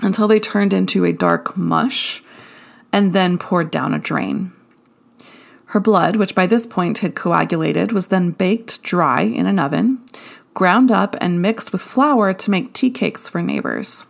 until 0.02 0.26
they 0.26 0.40
turned 0.40 0.72
into 0.72 1.04
a 1.04 1.12
dark 1.12 1.56
mush 1.56 2.24
and 2.92 3.12
then 3.12 3.38
poured 3.38 3.70
down 3.70 3.94
a 3.94 3.98
drain. 4.00 4.52
Her 5.66 5.80
blood, 5.80 6.16
which 6.16 6.34
by 6.34 6.46
this 6.46 6.66
point 6.66 6.98
had 6.98 7.14
coagulated, 7.14 7.92
was 7.92 8.08
then 8.08 8.30
baked 8.30 8.82
dry 8.82 9.22
in 9.22 9.46
an 9.46 9.58
oven 9.58 10.04
ground 10.56 10.90
up 10.90 11.14
and 11.20 11.42
mixed 11.42 11.70
with 11.70 11.82
flour 11.82 12.32
to 12.32 12.50
make 12.50 12.72
tea 12.72 12.90
cakes 12.90 13.28
for 13.28 13.42
neighbors. 13.42 14.06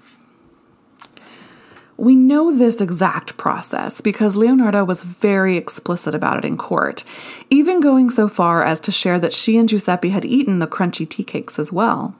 We 1.96 2.14
know 2.14 2.56
this 2.56 2.80
exact 2.80 3.36
process 3.36 4.00
because 4.00 4.36
Leonardo 4.36 4.84
was 4.84 5.02
very 5.02 5.56
explicit 5.56 6.14
about 6.14 6.38
it 6.38 6.44
in 6.44 6.56
court, 6.56 7.02
even 7.50 7.80
going 7.80 8.10
so 8.10 8.28
far 8.28 8.62
as 8.62 8.78
to 8.80 8.92
share 8.92 9.18
that 9.18 9.32
she 9.32 9.58
and 9.58 9.68
Giuseppe 9.68 10.10
had 10.10 10.24
eaten 10.24 10.60
the 10.60 10.68
crunchy 10.68 11.08
tea 11.08 11.24
cakes 11.24 11.58
as 11.58 11.72
well. 11.72 12.14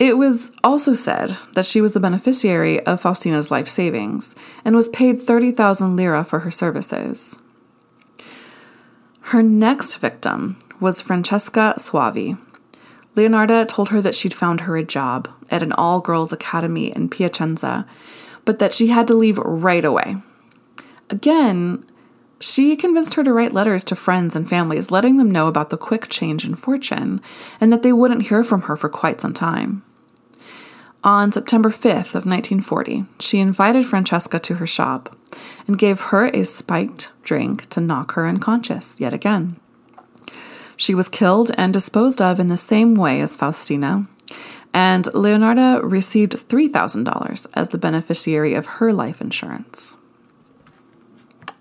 It 0.00 0.18
was 0.18 0.50
also 0.64 0.92
said 0.92 1.36
that 1.52 1.66
she 1.66 1.80
was 1.80 1.92
the 1.92 2.00
beneficiary 2.00 2.84
of 2.84 3.00
Faustina's 3.00 3.52
life 3.52 3.68
savings 3.68 4.34
and 4.64 4.74
was 4.74 4.88
paid 4.88 5.18
30,000 5.18 5.94
lira 5.94 6.24
for 6.24 6.40
her 6.40 6.50
services. 6.50 7.38
Her 9.26 9.42
next 9.42 9.96
victim 9.96 10.58
was 10.80 11.00
Francesca 11.00 11.74
Soavi. 11.78 12.36
Leonarda 13.14 13.66
told 13.68 13.90
her 13.90 14.00
that 14.00 14.14
she'd 14.14 14.34
found 14.34 14.62
her 14.62 14.76
a 14.76 14.84
job 14.84 15.28
at 15.50 15.62
an 15.62 15.72
all 15.72 16.00
girls 16.00 16.32
academy 16.32 16.94
in 16.94 17.08
Piacenza 17.08 17.86
but 18.44 18.58
that 18.58 18.74
she 18.74 18.88
had 18.88 19.06
to 19.08 19.14
leave 19.14 19.38
right 19.38 19.84
away. 19.84 20.16
Again, 21.10 21.84
she 22.40 22.74
convinced 22.74 23.14
her 23.14 23.24
to 23.24 23.32
write 23.32 23.52
letters 23.52 23.84
to 23.84 23.96
friends 23.96 24.34
and 24.34 24.48
families, 24.48 24.90
letting 24.90 25.16
them 25.16 25.30
know 25.30 25.46
about 25.46 25.70
the 25.70 25.76
quick 25.76 26.08
change 26.08 26.44
in 26.44 26.54
fortune 26.54 27.20
and 27.60 27.72
that 27.72 27.82
they 27.82 27.92
wouldn't 27.92 28.28
hear 28.28 28.42
from 28.42 28.62
her 28.62 28.76
for 28.76 28.88
quite 28.88 29.20
some 29.20 29.34
time. 29.34 29.84
On 31.04 31.32
September 31.32 31.70
5th 31.70 32.14
of 32.14 32.26
1940, 32.26 33.04
she 33.18 33.40
invited 33.40 33.86
Francesca 33.86 34.38
to 34.40 34.54
her 34.54 34.66
shop 34.66 35.16
and 35.66 35.78
gave 35.78 36.00
her 36.00 36.26
a 36.28 36.44
spiked 36.44 37.10
drink 37.24 37.68
to 37.70 37.80
knock 37.80 38.12
her 38.12 38.26
unconscious 38.26 39.00
yet 39.00 39.12
again. 39.12 39.56
She 40.82 40.96
was 40.96 41.08
killed 41.08 41.52
and 41.56 41.72
disposed 41.72 42.20
of 42.20 42.40
in 42.40 42.48
the 42.48 42.56
same 42.56 42.96
way 42.96 43.20
as 43.20 43.36
Faustina, 43.36 44.08
and 44.74 45.04
Leonarda 45.14 45.80
received 45.80 46.32
$3,000 46.32 47.46
as 47.54 47.68
the 47.68 47.78
beneficiary 47.78 48.54
of 48.54 48.66
her 48.66 48.92
life 48.92 49.20
insurance. 49.20 49.96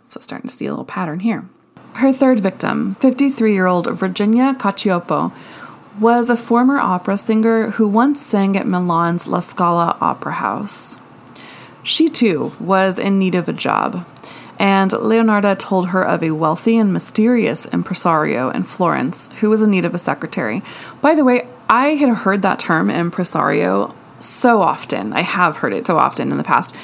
So, 0.07 0.19
starting 0.19 0.49
to 0.49 0.55
see 0.55 0.65
a 0.65 0.71
little 0.71 0.85
pattern 0.85 1.19
here. 1.19 1.45
Her 1.93 2.11
third 2.11 2.39
victim, 2.39 2.95
53 2.95 3.53
year 3.53 3.67
old 3.67 3.85
Virginia 3.91 4.55
Cacioppo, 4.55 5.31
was 5.99 6.31
a 6.31 6.35
former 6.35 6.79
opera 6.79 7.15
singer 7.15 7.69
who 7.69 7.87
once 7.87 8.19
sang 8.19 8.57
at 8.57 8.65
Milan's 8.65 9.27
La 9.27 9.39
Scala 9.39 9.99
Opera 10.01 10.33
House. 10.33 10.97
She 11.83 12.09
too 12.09 12.53
was 12.59 12.97
in 12.97 13.19
need 13.19 13.35
of 13.35 13.47
a 13.47 13.53
job, 13.53 14.03
and 14.61 14.91
Leonarda 14.91 15.57
told 15.57 15.87
her 15.87 16.03
of 16.03 16.21
a 16.21 16.29
wealthy 16.29 16.77
and 16.77 16.93
mysterious 16.93 17.65
impresario 17.65 18.51
in 18.51 18.61
Florence 18.61 19.27
who 19.39 19.49
was 19.49 19.59
in 19.59 19.71
need 19.71 19.85
of 19.85 19.95
a 19.95 19.97
secretary. 19.97 20.61
By 21.01 21.15
the 21.15 21.23
way, 21.23 21.47
I 21.67 21.95
had 21.95 22.09
heard 22.09 22.43
that 22.43 22.59
term 22.59 22.91
impresario 22.91 23.95
so 24.19 24.61
often. 24.61 25.13
I 25.13 25.21
have 25.21 25.57
heard 25.57 25.73
it 25.73 25.87
so 25.87 25.97
often 25.97 26.31
in 26.31 26.37
the 26.37 26.43
past. 26.43 26.75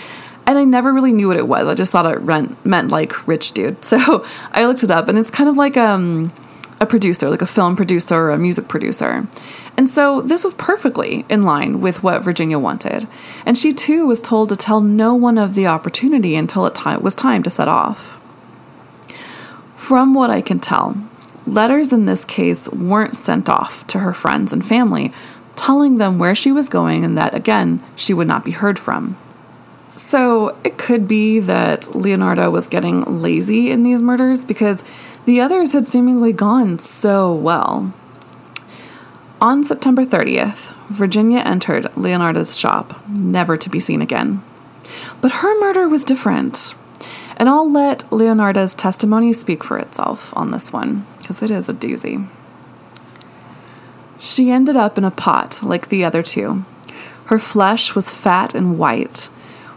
And 0.47 0.57
I 0.57 0.63
never 0.63 0.91
really 0.91 1.13
knew 1.13 1.27
what 1.27 1.37
it 1.37 1.47
was. 1.47 1.67
I 1.67 1.75
just 1.75 1.91
thought 1.91 2.11
it 2.11 2.65
meant, 2.65 2.89
like 2.89 3.27
rich 3.27 3.51
dude. 3.51 3.77
So 3.85 4.25
I 4.51 4.65
looked 4.65 4.81
it 4.81 4.89
up 4.89 5.07
and 5.07 5.19
it's 5.19 5.29
kind 5.29 5.47
of 5.47 5.55
like 5.55 5.77
um, 5.77 6.33
a 6.79 6.85
producer, 6.85 7.29
like 7.29 7.41
a 7.41 7.47
film 7.47 7.75
producer 7.75 8.15
or 8.15 8.31
a 8.31 8.37
music 8.37 8.67
producer. 8.67 9.27
And 9.75 9.89
so 9.89 10.21
this 10.21 10.43
was 10.43 10.53
perfectly 10.53 11.25
in 11.29 11.43
line 11.43 11.81
with 11.81 12.03
what 12.03 12.23
Virginia 12.23 12.59
wanted. 12.59 13.07
And 13.45 13.57
she 13.57 13.73
too 13.73 14.05
was 14.05 14.21
told 14.21 14.49
to 14.49 14.55
tell 14.55 14.81
no 14.81 15.13
one 15.13 15.37
of 15.37 15.55
the 15.55 15.67
opportunity 15.67 16.35
until 16.35 16.65
it 16.65 17.01
was 17.01 17.15
time 17.15 17.43
to 17.43 17.49
set 17.49 17.67
off. 17.67 18.19
From 19.75 20.13
what 20.13 20.29
I 20.29 20.41
can 20.41 20.59
tell, 20.59 20.97
Letters 21.47 21.93
in 21.93 22.05
this 22.05 22.25
case 22.25 22.67
weren't 22.69 23.15
sent 23.15 23.49
off 23.49 23.87
to 23.87 23.99
her 23.99 24.13
friends 24.13 24.51
and 24.51 24.67
family, 24.67 25.13
telling 25.55 25.95
them 25.95 26.19
where 26.19 26.35
she 26.35 26.51
was 26.51 26.67
going 26.67 27.05
and 27.05 27.17
that, 27.17 27.33
again, 27.33 27.81
she 27.95 28.13
would 28.13 28.27
not 28.27 28.43
be 28.43 28.51
heard 28.51 28.77
from. 28.77 29.15
So 29.95 30.57
it 30.65 30.77
could 30.77 31.07
be 31.07 31.39
that 31.39 31.95
Leonardo 31.95 32.51
was 32.51 32.67
getting 32.67 33.21
lazy 33.21 33.71
in 33.71 33.83
these 33.83 34.01
murders 34.01 34.43
because 34.43 34.83
the 35.27 35.41
others 35.41 35.73
had 35.73 35.85
seemingly 35.85 36.31
gone 36.31 36.79
so 36.79 37.33
well. 37.33 37.93
On 39.41 39.61
September 39.61 40.05
30th, 40.05 40.73
Virginia 40.87 41.39
entered 41.39 41.95
Leonardo's 41.97 42.57
shop, 42.57 43.05
never 43.09 43.57
to 43.57 43.69
be 43.69 43.77
seen 43.77 44.01
again. 44.01 44.41
But 45.19 45.33
her 45.43 45.59
murder 45.59 45.89
was 45.89 46.05
different. 46.05 46.73
And 47.35 47.49
I'll 47.49 47.69
let 47.69 48.09
Leonardo's 48.09 48.73
testimony 48.73 49.33
speak 49.33 49.65
for 49.65 49.77
itself 49.77 50.35
on 50.35 50.51
this 50.51 50.71
one, 50.71 51.05
because 51.17 51.43
it 51.43 51.51
is 51.51 51.67
a 51.67 51.73
doozy. 51.73 52.25
She 54.17 54.49
ended 54.49 54.77
up 54.77 54.97
in 54.97 55.03
a 55.03 55.11
pot 55.11 55.61
like 55.61 55.89
the 55.89 56.05
other 56.05 56.23
two. 56.23 56.63
Her 57.25 57.37
flesh 57.37 57.93
was 57.93 58.13
fat 58.13 58.55
and 58.55 58.79
white. 58.79 59.25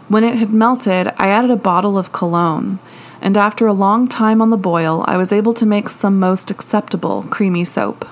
When 0.07 0.23
it 0.23 0.35
had 0.35 0.53
melted, 0.53 1.09
I 1.17 1.27
added 1.27 1.51
a 1.51 1.57
bottle 1.57 1.97
of 1.97 2.13
cologne, 2.13 2.79
and 3.21 3.37
after 3.37 3.67
a 3.67 3.73
long 3.73 4.07
time 4.07 4.41
on 4.41 4.49
the 4.49 4.57
boil, 4.57 5.05
I 5.07 5.15
was 5.15 5.31
able 5.31 5.53
to 5.53 5.65
make 5.65 5.87
some 5.87 6.19
most 6.19 6.49
acceptable 6.49 7.23
creamy 7.29 7.63
soap. 7.63 8.07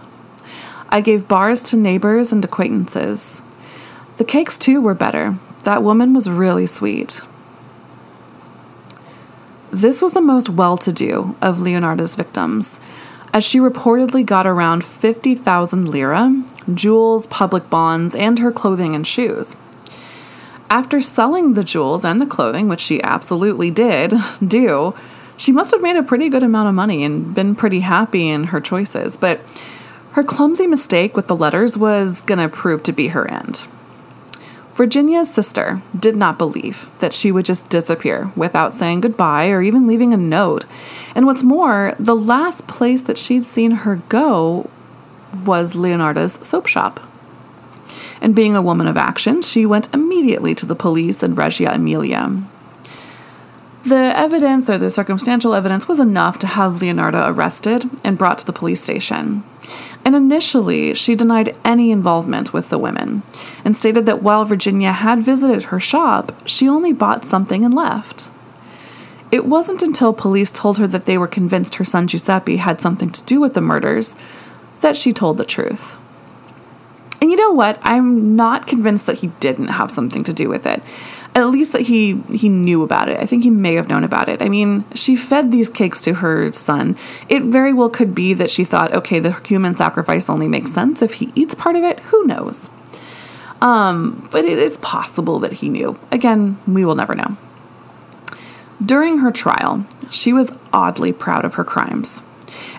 I 0.89 1.01
gave 1.01 1.27
bars 1.27 1.61
to 1.63 1.77
neighbors 1.77 2.31
and 2.31 2.45
acquaintances. 2.45 3.41
The 4.17 4.23
cakes, 4.23 4.57
too, 4.57 4.81
were 4.81 4.93
better. 4.93 5.37
That 5.63 5.83
woman 5.83 6.13
was 6.13 6.29
really 6.29 6.67
sweet. 6.67 7.21
This 9.71 10.01
was 10.01 10.13
the 10.13 10.21
most 10.21 10.49
well 10.49 10.77
to 10.77 10.91
do 10.91 11.35
of 11.41 11.59
Leonardo's 11.59 12.15
victims, 12.15 12.79
as 13.33 13.43
she 13.43 13.59
reportedly 13.59 14.25
got 14.25 14.47
around 14.47 14.83
50,000 14.83 15.89
lira, 15.89 16.43
jewels, 16.73 17.27
public 17.27 17.69
bonds, 17.69 18.15
and 18.15 18.39
her 18.39 18.51
clothing 18.51 18.95
and 18.95 19.05
shoes. 19.05 19.55
After 20.69 21.01
selling 21.01 21.53
the 21.53 21.63
jewels 21.63 22.05
and 22.05 22.21
the 22.21 22.27
clothing, 22.27 22.67
which 22.67 22.81
she 22.81 23.01
absolutely 23.01 23.71
did 23.71 24.13
do, 24.45 24.93
she 25.37 25.51
must 25.51 25.71
have 25.71 25.81
made 25.81 25.95
a 25.95 26.03
pretty 26.03 26.29
good 26.29 26.43
amount 26.43 26.69
of 26.69 26.75
money 26.75 27.03
and 27.03 27.33
been 27.33 27.55
pretty 27.55 27.79
happy 27.79 28.27
in 28.29 28.45
her 28.45 28.61
choices. 28.61 29.17
But 29.17 29.41
her 30.11 30.23
clumsy 30.23 30.67
mistake 30.67 31.15
with 31.15 31.27
the 31.27 31.35
letters 31.35 31.77
was 31.77 32.21
going 32.23 32.39
to 32.39 32.49
prove 32.49 32.83
to 32.83 32.91
be 32.91 33.09
her 33.09 33.29
end. 33.29 33.65
Virginia's 34.75 35.29
sister 35.29 35.81
did 35.97 36.15
not 36.15 36.37
believe 36.37 36.89
that 36.99 37.13
she 37.13 37.31
would 37.31 37.45
just 37.45 37.67
disappear 37.69 38.31
without 38.35 38.71
saying 38.71 39.01
goodbye 39.01 39.49
or 39.49 39.61
even 39.61 39.87
leaving 39.87 40.13
a 40.13 40.17
note. 40.17 40.65
And 41.15 41.25
what's 41.25 41.43
more, 41.43 41.95
the 41.99 42.15
last 42.15 42.67
place 42.67 43.01
that 43.01 43.17
she'd 43.17 43.45
seen 43.45 43.71
her 43.71 43.97
go 44.07 44.69
was 45.45 45.75
Leonardo's 45.75 46.33
soap 46.45 46.65
shop. 46.65 47.01
And 48.21 48.35
being 48.35 48.55
a 48.55 48.61
woman 48.61 48.87
of 48.87 48.97
action, 48.97 49.41
she 49.41 49.65
went 49.65 49.93
immediately 49.93 50.53
to 50.55 50.65
the 50.65 50.75
police 50.75 51.23
in 51.23 51.35
Reggio 51.35 51.71
Emilia. 51.71 52.41
The 53.85 54.11
evidence 54.15 54.69
or 54.69 54.77
the 54.77 54.89
circumstantial 54.89 55.55
evidence 55.55 55.87
was 55.87 55.99
enough 55.99 56.37
to 56.39 56.47
have 56.47 56.81
Leonardo 56.81 57.27
arrested 57.27 57.85
and 58.03 58.17
brought 58.17 58.39
to 58.39 58.45
the 58.45 58.53
police 58.53 58.83
station 58.83 59.43
and 60.09 60.15
initially 60.15 60.95
she 60.95 61.13
denied 61.13 61.55
any 61.63 61.91
involvement 61.91 62.51
with 62.51 62.69
the 62.69 62.79
women 62.79 63.21
and 63.63 63.77
stated 63.77 64.07
that 64.07 64.23
while 64.23 64.43
Virginia 64.43 64.91
had 64.91 65.21
visited 65.21 65.65
her 65.65 65.79
shop, 65.79 66.31
she 66.45 66.67
only 66.67 66.91
bought 66.91 67.25
something 67.25 67.63
and 67.63 67.75
left. 67.75 68.31
It 69.31 69.45
wasn't 69.45 69.83
until 69.83 70.11
police 70.11 70.49
told 70.49 70.79
her 70.79 70.87
that 70.87 71.05
they 71.05 71.15
were 71.15 71.27
convinced 71.27 71.75
her 71.75 71.85
son 71.85 72.07
Giuseppe 72.07 72.57
had 72.57 72.81
something 72.81 73.11
to 73.11 73.23
do 73.23 73.39
with 73.39 73.53
the 73.53 73.61
murders 73.61 74.15
that 74.81 74.97
she 74.97 75.13
told 75.13 75.37
the 75.37 75.45
truth. 75.45 75.98
And 77.21 77.29
you 77.29 77.35
know 77.35 77.51
what? 77.51 77.79
I'm 77.83 78.35
not 78.35 78.67
convinced 78.67 79.05
that 79.07 79.19
he 79.19 79.27
didn't 79.39 79.67
have 79.67 79.91
something 79.91 80.23
to 80.23 80.33
do 80.33 80.47
with 80.47 80.65
it 80.65 80.81
at 81.35 81.47
least 81.47 81.73
that 81.73 81.81
he 81.81 82.21
he 82.33 82.49
knew 82.49 82.83
about 82.83 83.09
it. 83.09 83.19
I 83.19 83.25
think 83.25 83.43
he 83.43 83.49
may 83.49 83.75
have 83.75 83.87
known 83.87 84.03
about 84.03 84.29
it. 84.29 84.41
I 84.41 84.49
mean, 84.49 84.83
she 84.95 85.15
fed 85.15 85.51
these 85.51 85.69
cakes 85.69 86.01
to 86.01 86.15
her 86.15 86.51
son. 86.51 86.97
It 87.27 87.43
very 87.43 87.73
well 87.73 87.89
could 87.89 88.15
be 88.15 88.33
that 88.35 88.49
she 88.49 88.63
thought, 88.63 88.93
okay, 88.93 89.19
the 89.19 89.33
human 89.45 89.75
sacrifice 89.75 90.29
only 90.29 90.47
makes 90.47 90.71
sense 90.71 91.01
if 91.01 91.15
he 91.15 91.31
eats 91.35 91.55
part 91.55 91.75
of 91.75 91.83
it. 91.83 91.99
Who 92.01 92.25
knows? 92.25 92.69
Um, 93.61 94.27
but 94.31 94.45
it, 94.45 94.57
it's 94.57 94.79
possible 94.81 95.39
that 95.39 95.53
he 95.53 95.69
knew. 95.69 95.99
Again, 96.11 96.57
we 96.67 96.85
will 96.85 96.95
never 96.95 97.13
know. 97.13 97.37
During 98.83 99.19
her 99.19 99.31
trial, 99.31 99.85
she 100.09 100.31
was 100.31 100.53
oddly 100.71 101.11
proud 101.11 101.43
of 101.43 101.55
her 101.55 101.65
crimes. 101.65 102.21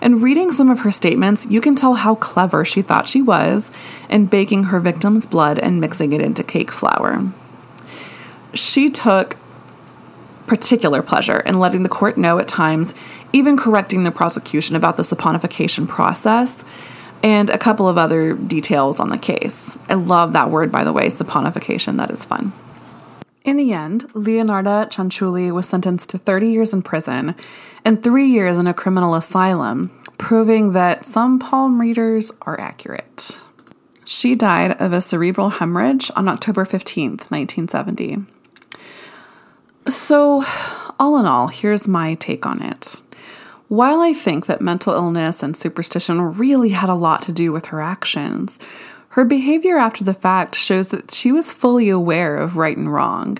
And 0.01 0.21
reading 0.21 0.51
some 0.51 0.69
of 0.69 0.79
her 0.81 0.91
statements, 0.91 1.45
you 1.47 1.61
can 1.61 1.75
tell 1.75 1.95
how 1.95 2.15
clever 2.15 2.65
she 2.65 2.81
thought 2.81 3.07
she 3.07 3.21
was 3.21 3.71
in 4.09 4.25
baking 4.25 4.65
her 4.65 4.79
victim's 4.79 5.25
blood 5.25 5.59
and 5.59 5.79
mixing 5.81 6.13
it 6.13 6.21
into 6.21 6.43
cake 6.43 6.71
flour 6.71 7.31
she 8.53 8.89
took 8.89 9.37
particular 10.47 11.01
pleasure 11.01 11.39
in 11.39 11.59
letting 11.59 11.83
the 11.83 11.89
court 11.89 12.17
know 12.17 12.37
at 12.39 12.47
times, 12.47 12.93
even 13.31 13.55
correcting 13.55 14.03
the 14.03 14.11
prosecution 14.11 14.75
about 14.75 14.97
the 14.97 15.03
saponification 15.03 15.87
process 15.87 16.63
and 17.23 17.49
a 17.49 17.57
couple 17.57 17.87
of 17.87 17.97
other 17.97 18.33
details 18.33 18.99
on 18.99 19.09
the 19.09 19.17
case. 19.17 19.77
I 19.87 19.93
love 19.93 20.33
that 20.33 20.49
word, 20.49 20.71
by 20.71 20.83
the 20.83 20.91
way, 20.91 21.07
saponification. 21.07 21.97
That 21.97 22.11
is 22.11 22.25
fun. 22.25 22.51
In 23.43 23.57
the 23.57 23.73
end, 23.73 24.07
Leonarda 24.13 24.87
Cianciulli 24.91 25.51
was 25.51 25.67
sentenced 25.67 26.11
to 26.11 26.19
30 26.19 26.47
years 26.49 26.73
in 26.73 26.83
prison 26.83 27.35
and 27.83 28.03
three 28.03 28.27
years 28.27 28.57
in 28.59 28.67
a 28.67 28.73
criminal 28.73 29.15
asylum, 29.15 29.89
proving 30.19 30.73
that 30.73 31.05
some 31.05 31.39
palm 31.39 31.81
readers 31.81 32.31
are 32.43 32.59
accurate. 32.59 33.41
She 34.05 34.35
died 34.35 34.79
of 34.79 34.93
a 34.93 35.01
cerebral 35.01 35.49
hemorrhage 35.49 36.11
on 36.15 36.27
October 36.27 36.65
15th, 36.65 37.31
1970. 37.31 38.19
So, 39.87 40.43
all 40.99 41.17
in 41.17 41.25
all, 41.25 41.47
here's 41.47 41.87
my 41.87 42.13
take 42.15 42.45
on 42.45 42.61
it. 42.61 43.01
While 43.69 44.01
I 44.01 44.13
think 44.13 44.45
that 44.45 44.61
mental 44.61 44.93
illness 44.93 45.41
and 45.41 45.55
superstition 45.57 46.21
really 46.37 46.69
had 46.69 46.89
a 46.89 46.93
lot 46.93 47.23
to 47.23 47.31
do 47.31 47.51
with 47.51 47.67
her 47.67 47.81
actions, 47.81 48.59
her 49.11 49.25
behavior 49.25 49.77
after 49.77 50.03
the 50.03 50.13
fact 50.13 50.55
shows 50.55 50.87
that 50.89 51.11
she 51.11 51.31
was 51.31 51.51
fully 51.51 51.89
aware 51.89 52.37
of 52.37 52.55
right 52.55 52.77
and 52.77 52.91
wrong. 52.91 53.37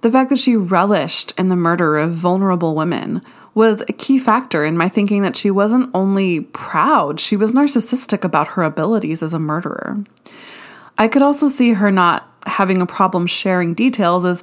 The 0.00 0.10
fact 0.10 0.30
that 0.30 0.38
she 0.38 0.56
relished 0.56 1.32
in 1.38 1.48
the 1.48 1.56
murder 1.56 1.98
of 1.98 2.12
vulnerable 2.12 2.74
women 2.74 3.22
was 3.54 3.82
a 3.82 3.92
key 3.92 4.18
factor 4.18 4.64
in 4.64 4.78
my 4.78 4.88
thinking 4.88 5.22
that 5.22 5.36
she 5.36 5.50
wasn't 5.50 5.90
only 5.94 6.40
proud, 6.40 7.20
she 7.20 7.36
was 7.36 7.52
narcissistic 7.52 8.24
about 8.24 8.48
her 8.48 8.62
abilities 8.62 9.22
as 9.22 9.34
a 9.34 9.38
murderer. 9.38 10.02
I 10.96 11.06
could 11.06 11.22
also 11.22 11.48
see 11.48 11.74
her 11.74 11.90
not 11.90 12.26
having 12.46 12.80
a 12.80 12.86
problem 12.86 13.26
sharing 13.26 13.74
details 13.74 14.24
as 14.24 14.42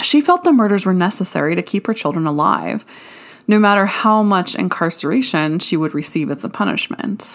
she 0.00 0.20
felt 0.20 0.44
the 0.44 0.52
murders 0.52 0.86
were 0.86 0.94
necessary 0.94 1.56
to 1.56 1.62
keep 1.62 1.88
her 1.88 1.94
children 1.94 2.26
alive, 2.26 2.84
no 3.48 3.58
matter 3.58 3.86
how 3.86 4.22
much 4.22 4.54
incarceration 4.54 5.58
she 5.58 5.76
would 5.76 5.94
receive 5.94 6.30
as 6.30 6.44
a 6.44 6.48
punishment. 6.48 7.34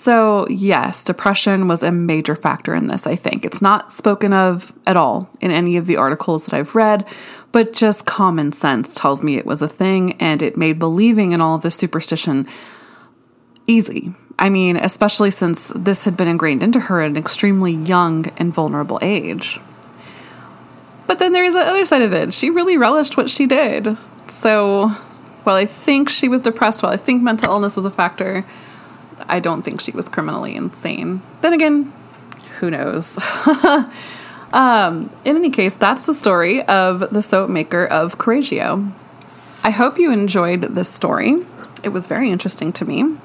So, 0.00 0.46
yes, 0.48 1.02
depression 1.02 1.66
was 1.66 1.82
a 1.82 1.90
major 1.90 2.36
factor 2.36 2.72
in 2.72 2.86
this, 2.86 3.04
I 3.04 3.16
think. 3.16 3.44
It's 3.44 3.60
not 3.60 3.90
spoken 3.90 4.32
of 4.32 4.72
at 4.86 4.96
all 4.96 5.28
in 5.40 5.50
any 5.50 5.76
of 5.76 5.86
the 5.86 5.96
articles 5.96 6.44
that 6.44 6.54
I've 6.54 6.76
read, 6.76 7.04
but 7.50 7.72
just 7.72 8.06
common 8.06 8.52
sense 8.52 8.94
tells 8.94 9.24
me 9.24 9.36
it 9.36 9.44
was 9.44 9.60
a 9.60 9.66
thing 9.66 10.12
and 10.20 10.40
it 10.40 10.56
made 10.56 10.78
believing 10.78 11.32
in 11.32 11.40
all 11.40 11.56
of 11.56 11.62
this 11.62 11.74
superstition 11.74 12.46
easy. 13.66 14.14
I 14.38 14.50
mean, 14.50 14.76
especially 14.76 15.32
since 15.32 15.72
this 15.74 16.04
had 16.04 16.16
been 16.16 16.28
ingrained 16.28 16.62
into 16.62 16.78
her 16.78 17.02
at 17.02 17.10
an 17.10 17.16
extremely 17.16 17.72
young 17.72 18.26
and 18.36 18.54
vulnerable 18.54 19.00
age. 19.02 19.58
But 21.08 21.18
then 21.18 21.32
there 21.32 21.44
is 21.44 21.54
the 21.54 21.60
other 21.60 21.84
side 21.84 22.02
of 22.02 22.12
it. 22.12 22.32
She 22.32 22.50
really 22.50 22.76
relished 22.76 23.16
what 23.16 23.30
she 23.30 23.48
did. 23.48 23.98
So, 24.28 24.90
while 25.42 25.56
I 25.56 25.66
think 25.66 26.08
she 26.08 26.28
was 26.28 26.40
depressed, 26.40 26.84
while 26.84 26.92
I 26.92 26.96
think 26.96 27.20
mental 27.20 27.50
illness 27.50 27.74
was 27.74 27.84
a 27.84 27.90
factor, 27.90 28.44
I 29.28 29.40
don't 29.40 29.62
think 29.62 29.80
she 29.80 29.92
was 29.92 30.08
criminally 30.08 30.54
insane. 30.54 31.22
Then 31.40 31.52
again, 31.52 31.92
who 32.58 32.70
knows? 32.70 33.16
um, 34.52 35.10
in 35.24 35.36
any 35.36 35.50
case, 35.50 35.74
that's 35.74 36.06
the 36.06 36.14
story 36.14 36.62
of 36.64 37.00
the 37.12 37.22
soap 37.22 37.50
maker 37.50 37.84
of 37.84 38.18
Correggio. 38.18 38.90
I 39.64 39.70
hope 39.70 39.98
you 39.98 40.12
enjoyed 40.12 40.62
this 40.62 40.88
story. 40.88 41.36
It 41.82 41.90
was 41.90 42.06
very 42.06 42.30
interesting 42.30 42.72
to 42.74 42.84
me. 42.84 43.16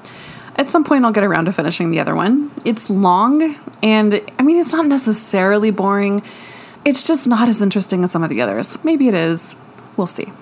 At 0.56 0.70
some 0.70 0.84
point, 0.84 1.04
I'll 1.04 1.12
get 1.12 1.24
around 1.24 1.46
to 1.46 1.52
finishing 1.52 1.90
the 1.90 2.00
other 2.00 2.14
one. 2.14 2.50
It's 2.64 2.88
long, 2.88 3.56
and 3.82 4.20
I 4.38 4.42
mean, 4.42 4.58
it's 4.58 4.72
not 4.72 4.86
necessarily 4.86 5.70
boring. 5.70 6.22
It's 6.84 7.06
just 7.06 7.26
not 7.26 7.48
as 7.48 7.60
interesting 7.60 8.04
as 8.04 8.12
some 8.12 8.22
of 8.22 8.30
the 8.30 8.40
others. 8.40 8.82
Maybe 8.84 9.08
it 9.08 9.14
is. 9.14 9.54
We'll 9.96 10.06
see. 10.06 10.32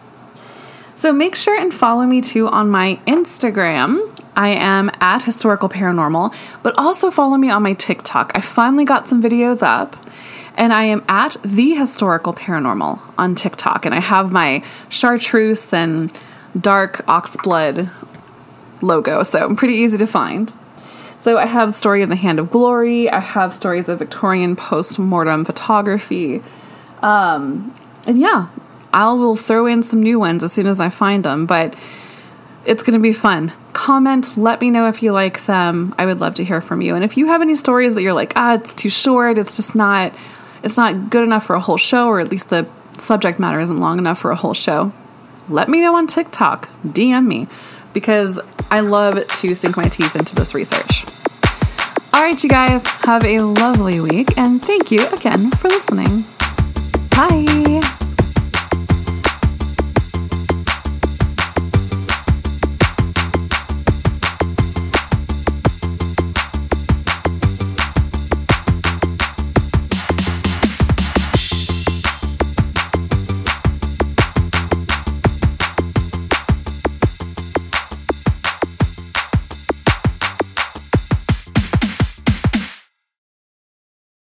So 1.02 1.12
make 1.12 1.34
sure 1.34 1.58
and 1.58 1.74
follow 1.74 2.06
me 2.06 2.20
too 2.20 2.46
on 2.46 2.70
my 2.70 3.00
Instagram. 3.08 4.08
I 4.36 4.50
am 4.50 4.88
at 5.00 5.24
Historical 5.24 5.68
Paranormal, 5.68 6.32
but 6.62 6.78
also 6.78 7.10
follow 7.10 7.36
me 7.36 7.50
on 7.50 7.64
my 7.64 7.72
TikTok. 7.72 8.30
I 8.36 8.40
finally 8.40 8.84
got 8.84 9.08
some 9.08 9.20
videos 9.20 9.64
up, 9.64 9.96
and 10.56 10.72
I 10.72 10.84
am 10.84 11.02
at 11.08 11.38
The 11.42 11.74
Historical 11.74 12.32
Paranormal 12.32 13.00
on 13.18 13.34
TikTok. 13.34 13.84
And 13.84 13.92
I 13.92 13.98
have 13.98 14.30
my 14.30 14.62
chartreuse 14.90 15.72
and 15.72 16.12
dark 16.60 16.98
oxblood 17.06 17.90
logo, 18.80 19.24
so 19.24 19.56
pretty 19.56 19.74
easy 19.74 19.98
to 19.98 20.06
find. 20.06 20.52
So 21.22 21.36
I 21.36 21.46
have 21.46 21.74
story 21.74 22.02
of 22.02 22.10
the 22.10 22.14
Hand 22.14 22.38
of 22.38 22.48
Glory. 22.48 23.10
I 23.10 23.18
have 23.18 23.52
stories 23.52 23.88
of 23.88 23.98
Victorian 23.98 24.54
post-mortem 24.54 25.46
photography. 25.46 26.44
Um, 27.02 27.74
and 28.06 28.18
yeah, 28.18 28.46
I 28.92 29.12
will 29.12 29.36
throw 29.36 29.66
in 29.66 29.82
some 29.82 30.02
new 30.02 30.18
ones 30.18 30.42
as 30.44 30.52
soon 30.52 30.66
as 30.66 30.80
I 30.80 30.90
find 30.90 31.24
them, 31.24 31.46
but 31.46 31.74
it's 32.64 32.82
going 32.82 32.98
to 32.98 33.02
be 33.02 33.12
fun. 33.12 33.52
Comment, 33.72 34.36
let 34.36 34.60
me 34.60 34.70
know 34.70 34.88
if 34.88 35.02
you 35.02 35.12
like 35.12 35.44
them. 35.46 35.94
I 35.98 36.06
would 36.06 36.20
love 36.20 36.34
to 36.36 36.44
hear 36.44 36.60
from 36.60 36.80
you. 36.80 36.94
And 36.94 37.02
if 37.02 37.16
you 37.16 37.26
have 37.26 37.42
any 37.42 37.54
stories 37.54 37.94
that 37.94 38.02
you're 38.02 38.12
like, 38.12 38.32
ah, 38.36 38.54
it's 38.54 38.74
too 38.74 38.90
short, 38.90 39.38
it's 39.38 39.56
just 39.56 39.74
not 39.74 40.12
it's 40.62 40.76
not 40.76 41.10
good 41.10 41.24
enough 41.24 41.44
for 41.46 41.56
a 41.56 41.60
whole 41.60 41.76
show 41.76 42.06
or 42.06 42.20
at 42.20 42.30
least 42.30 42.50
the 42.50 42.68
subject 42.98 43.38
matter 43.40 43.58
isn't 43.58 43.80
long 43.80 43.98
enough 43.98 44.18
for 44.18 44.30
a 44.30 44.36
whole 44.36 44.54
show, 44.54 44.92
let 45.48 45.68
me 45.68 45.80
know 45.80 45.96
on 45.96 46.06
TikTok. 46.06 46.68
DM 46.86 47.26
me 47.26 47.48
because 47.92 48.38
I 48.70 48.80
love 48.80 49.26
to 49.26 49.54
sink 49.54 49.76
my 49.76 49.88
teeth 49.88 50.14
into 50.14 50.34
this 50.34 50.54
research. 50.54 51.04
All 52.12 52.22
right, 52.22 52.40
you 52.42 52.48
guys, 52.48 52.86
have 52.86 53.24
a 53.24 53.40
lovely 53.40 54.00
week 54.00 54.36
and 54.38 54.62
thank 54.62 54.90
you 54.90 55.06
again 55.08 55.50
for 55.52 55.68
listening. 55.68 56.24
Bye. 57.10 57.91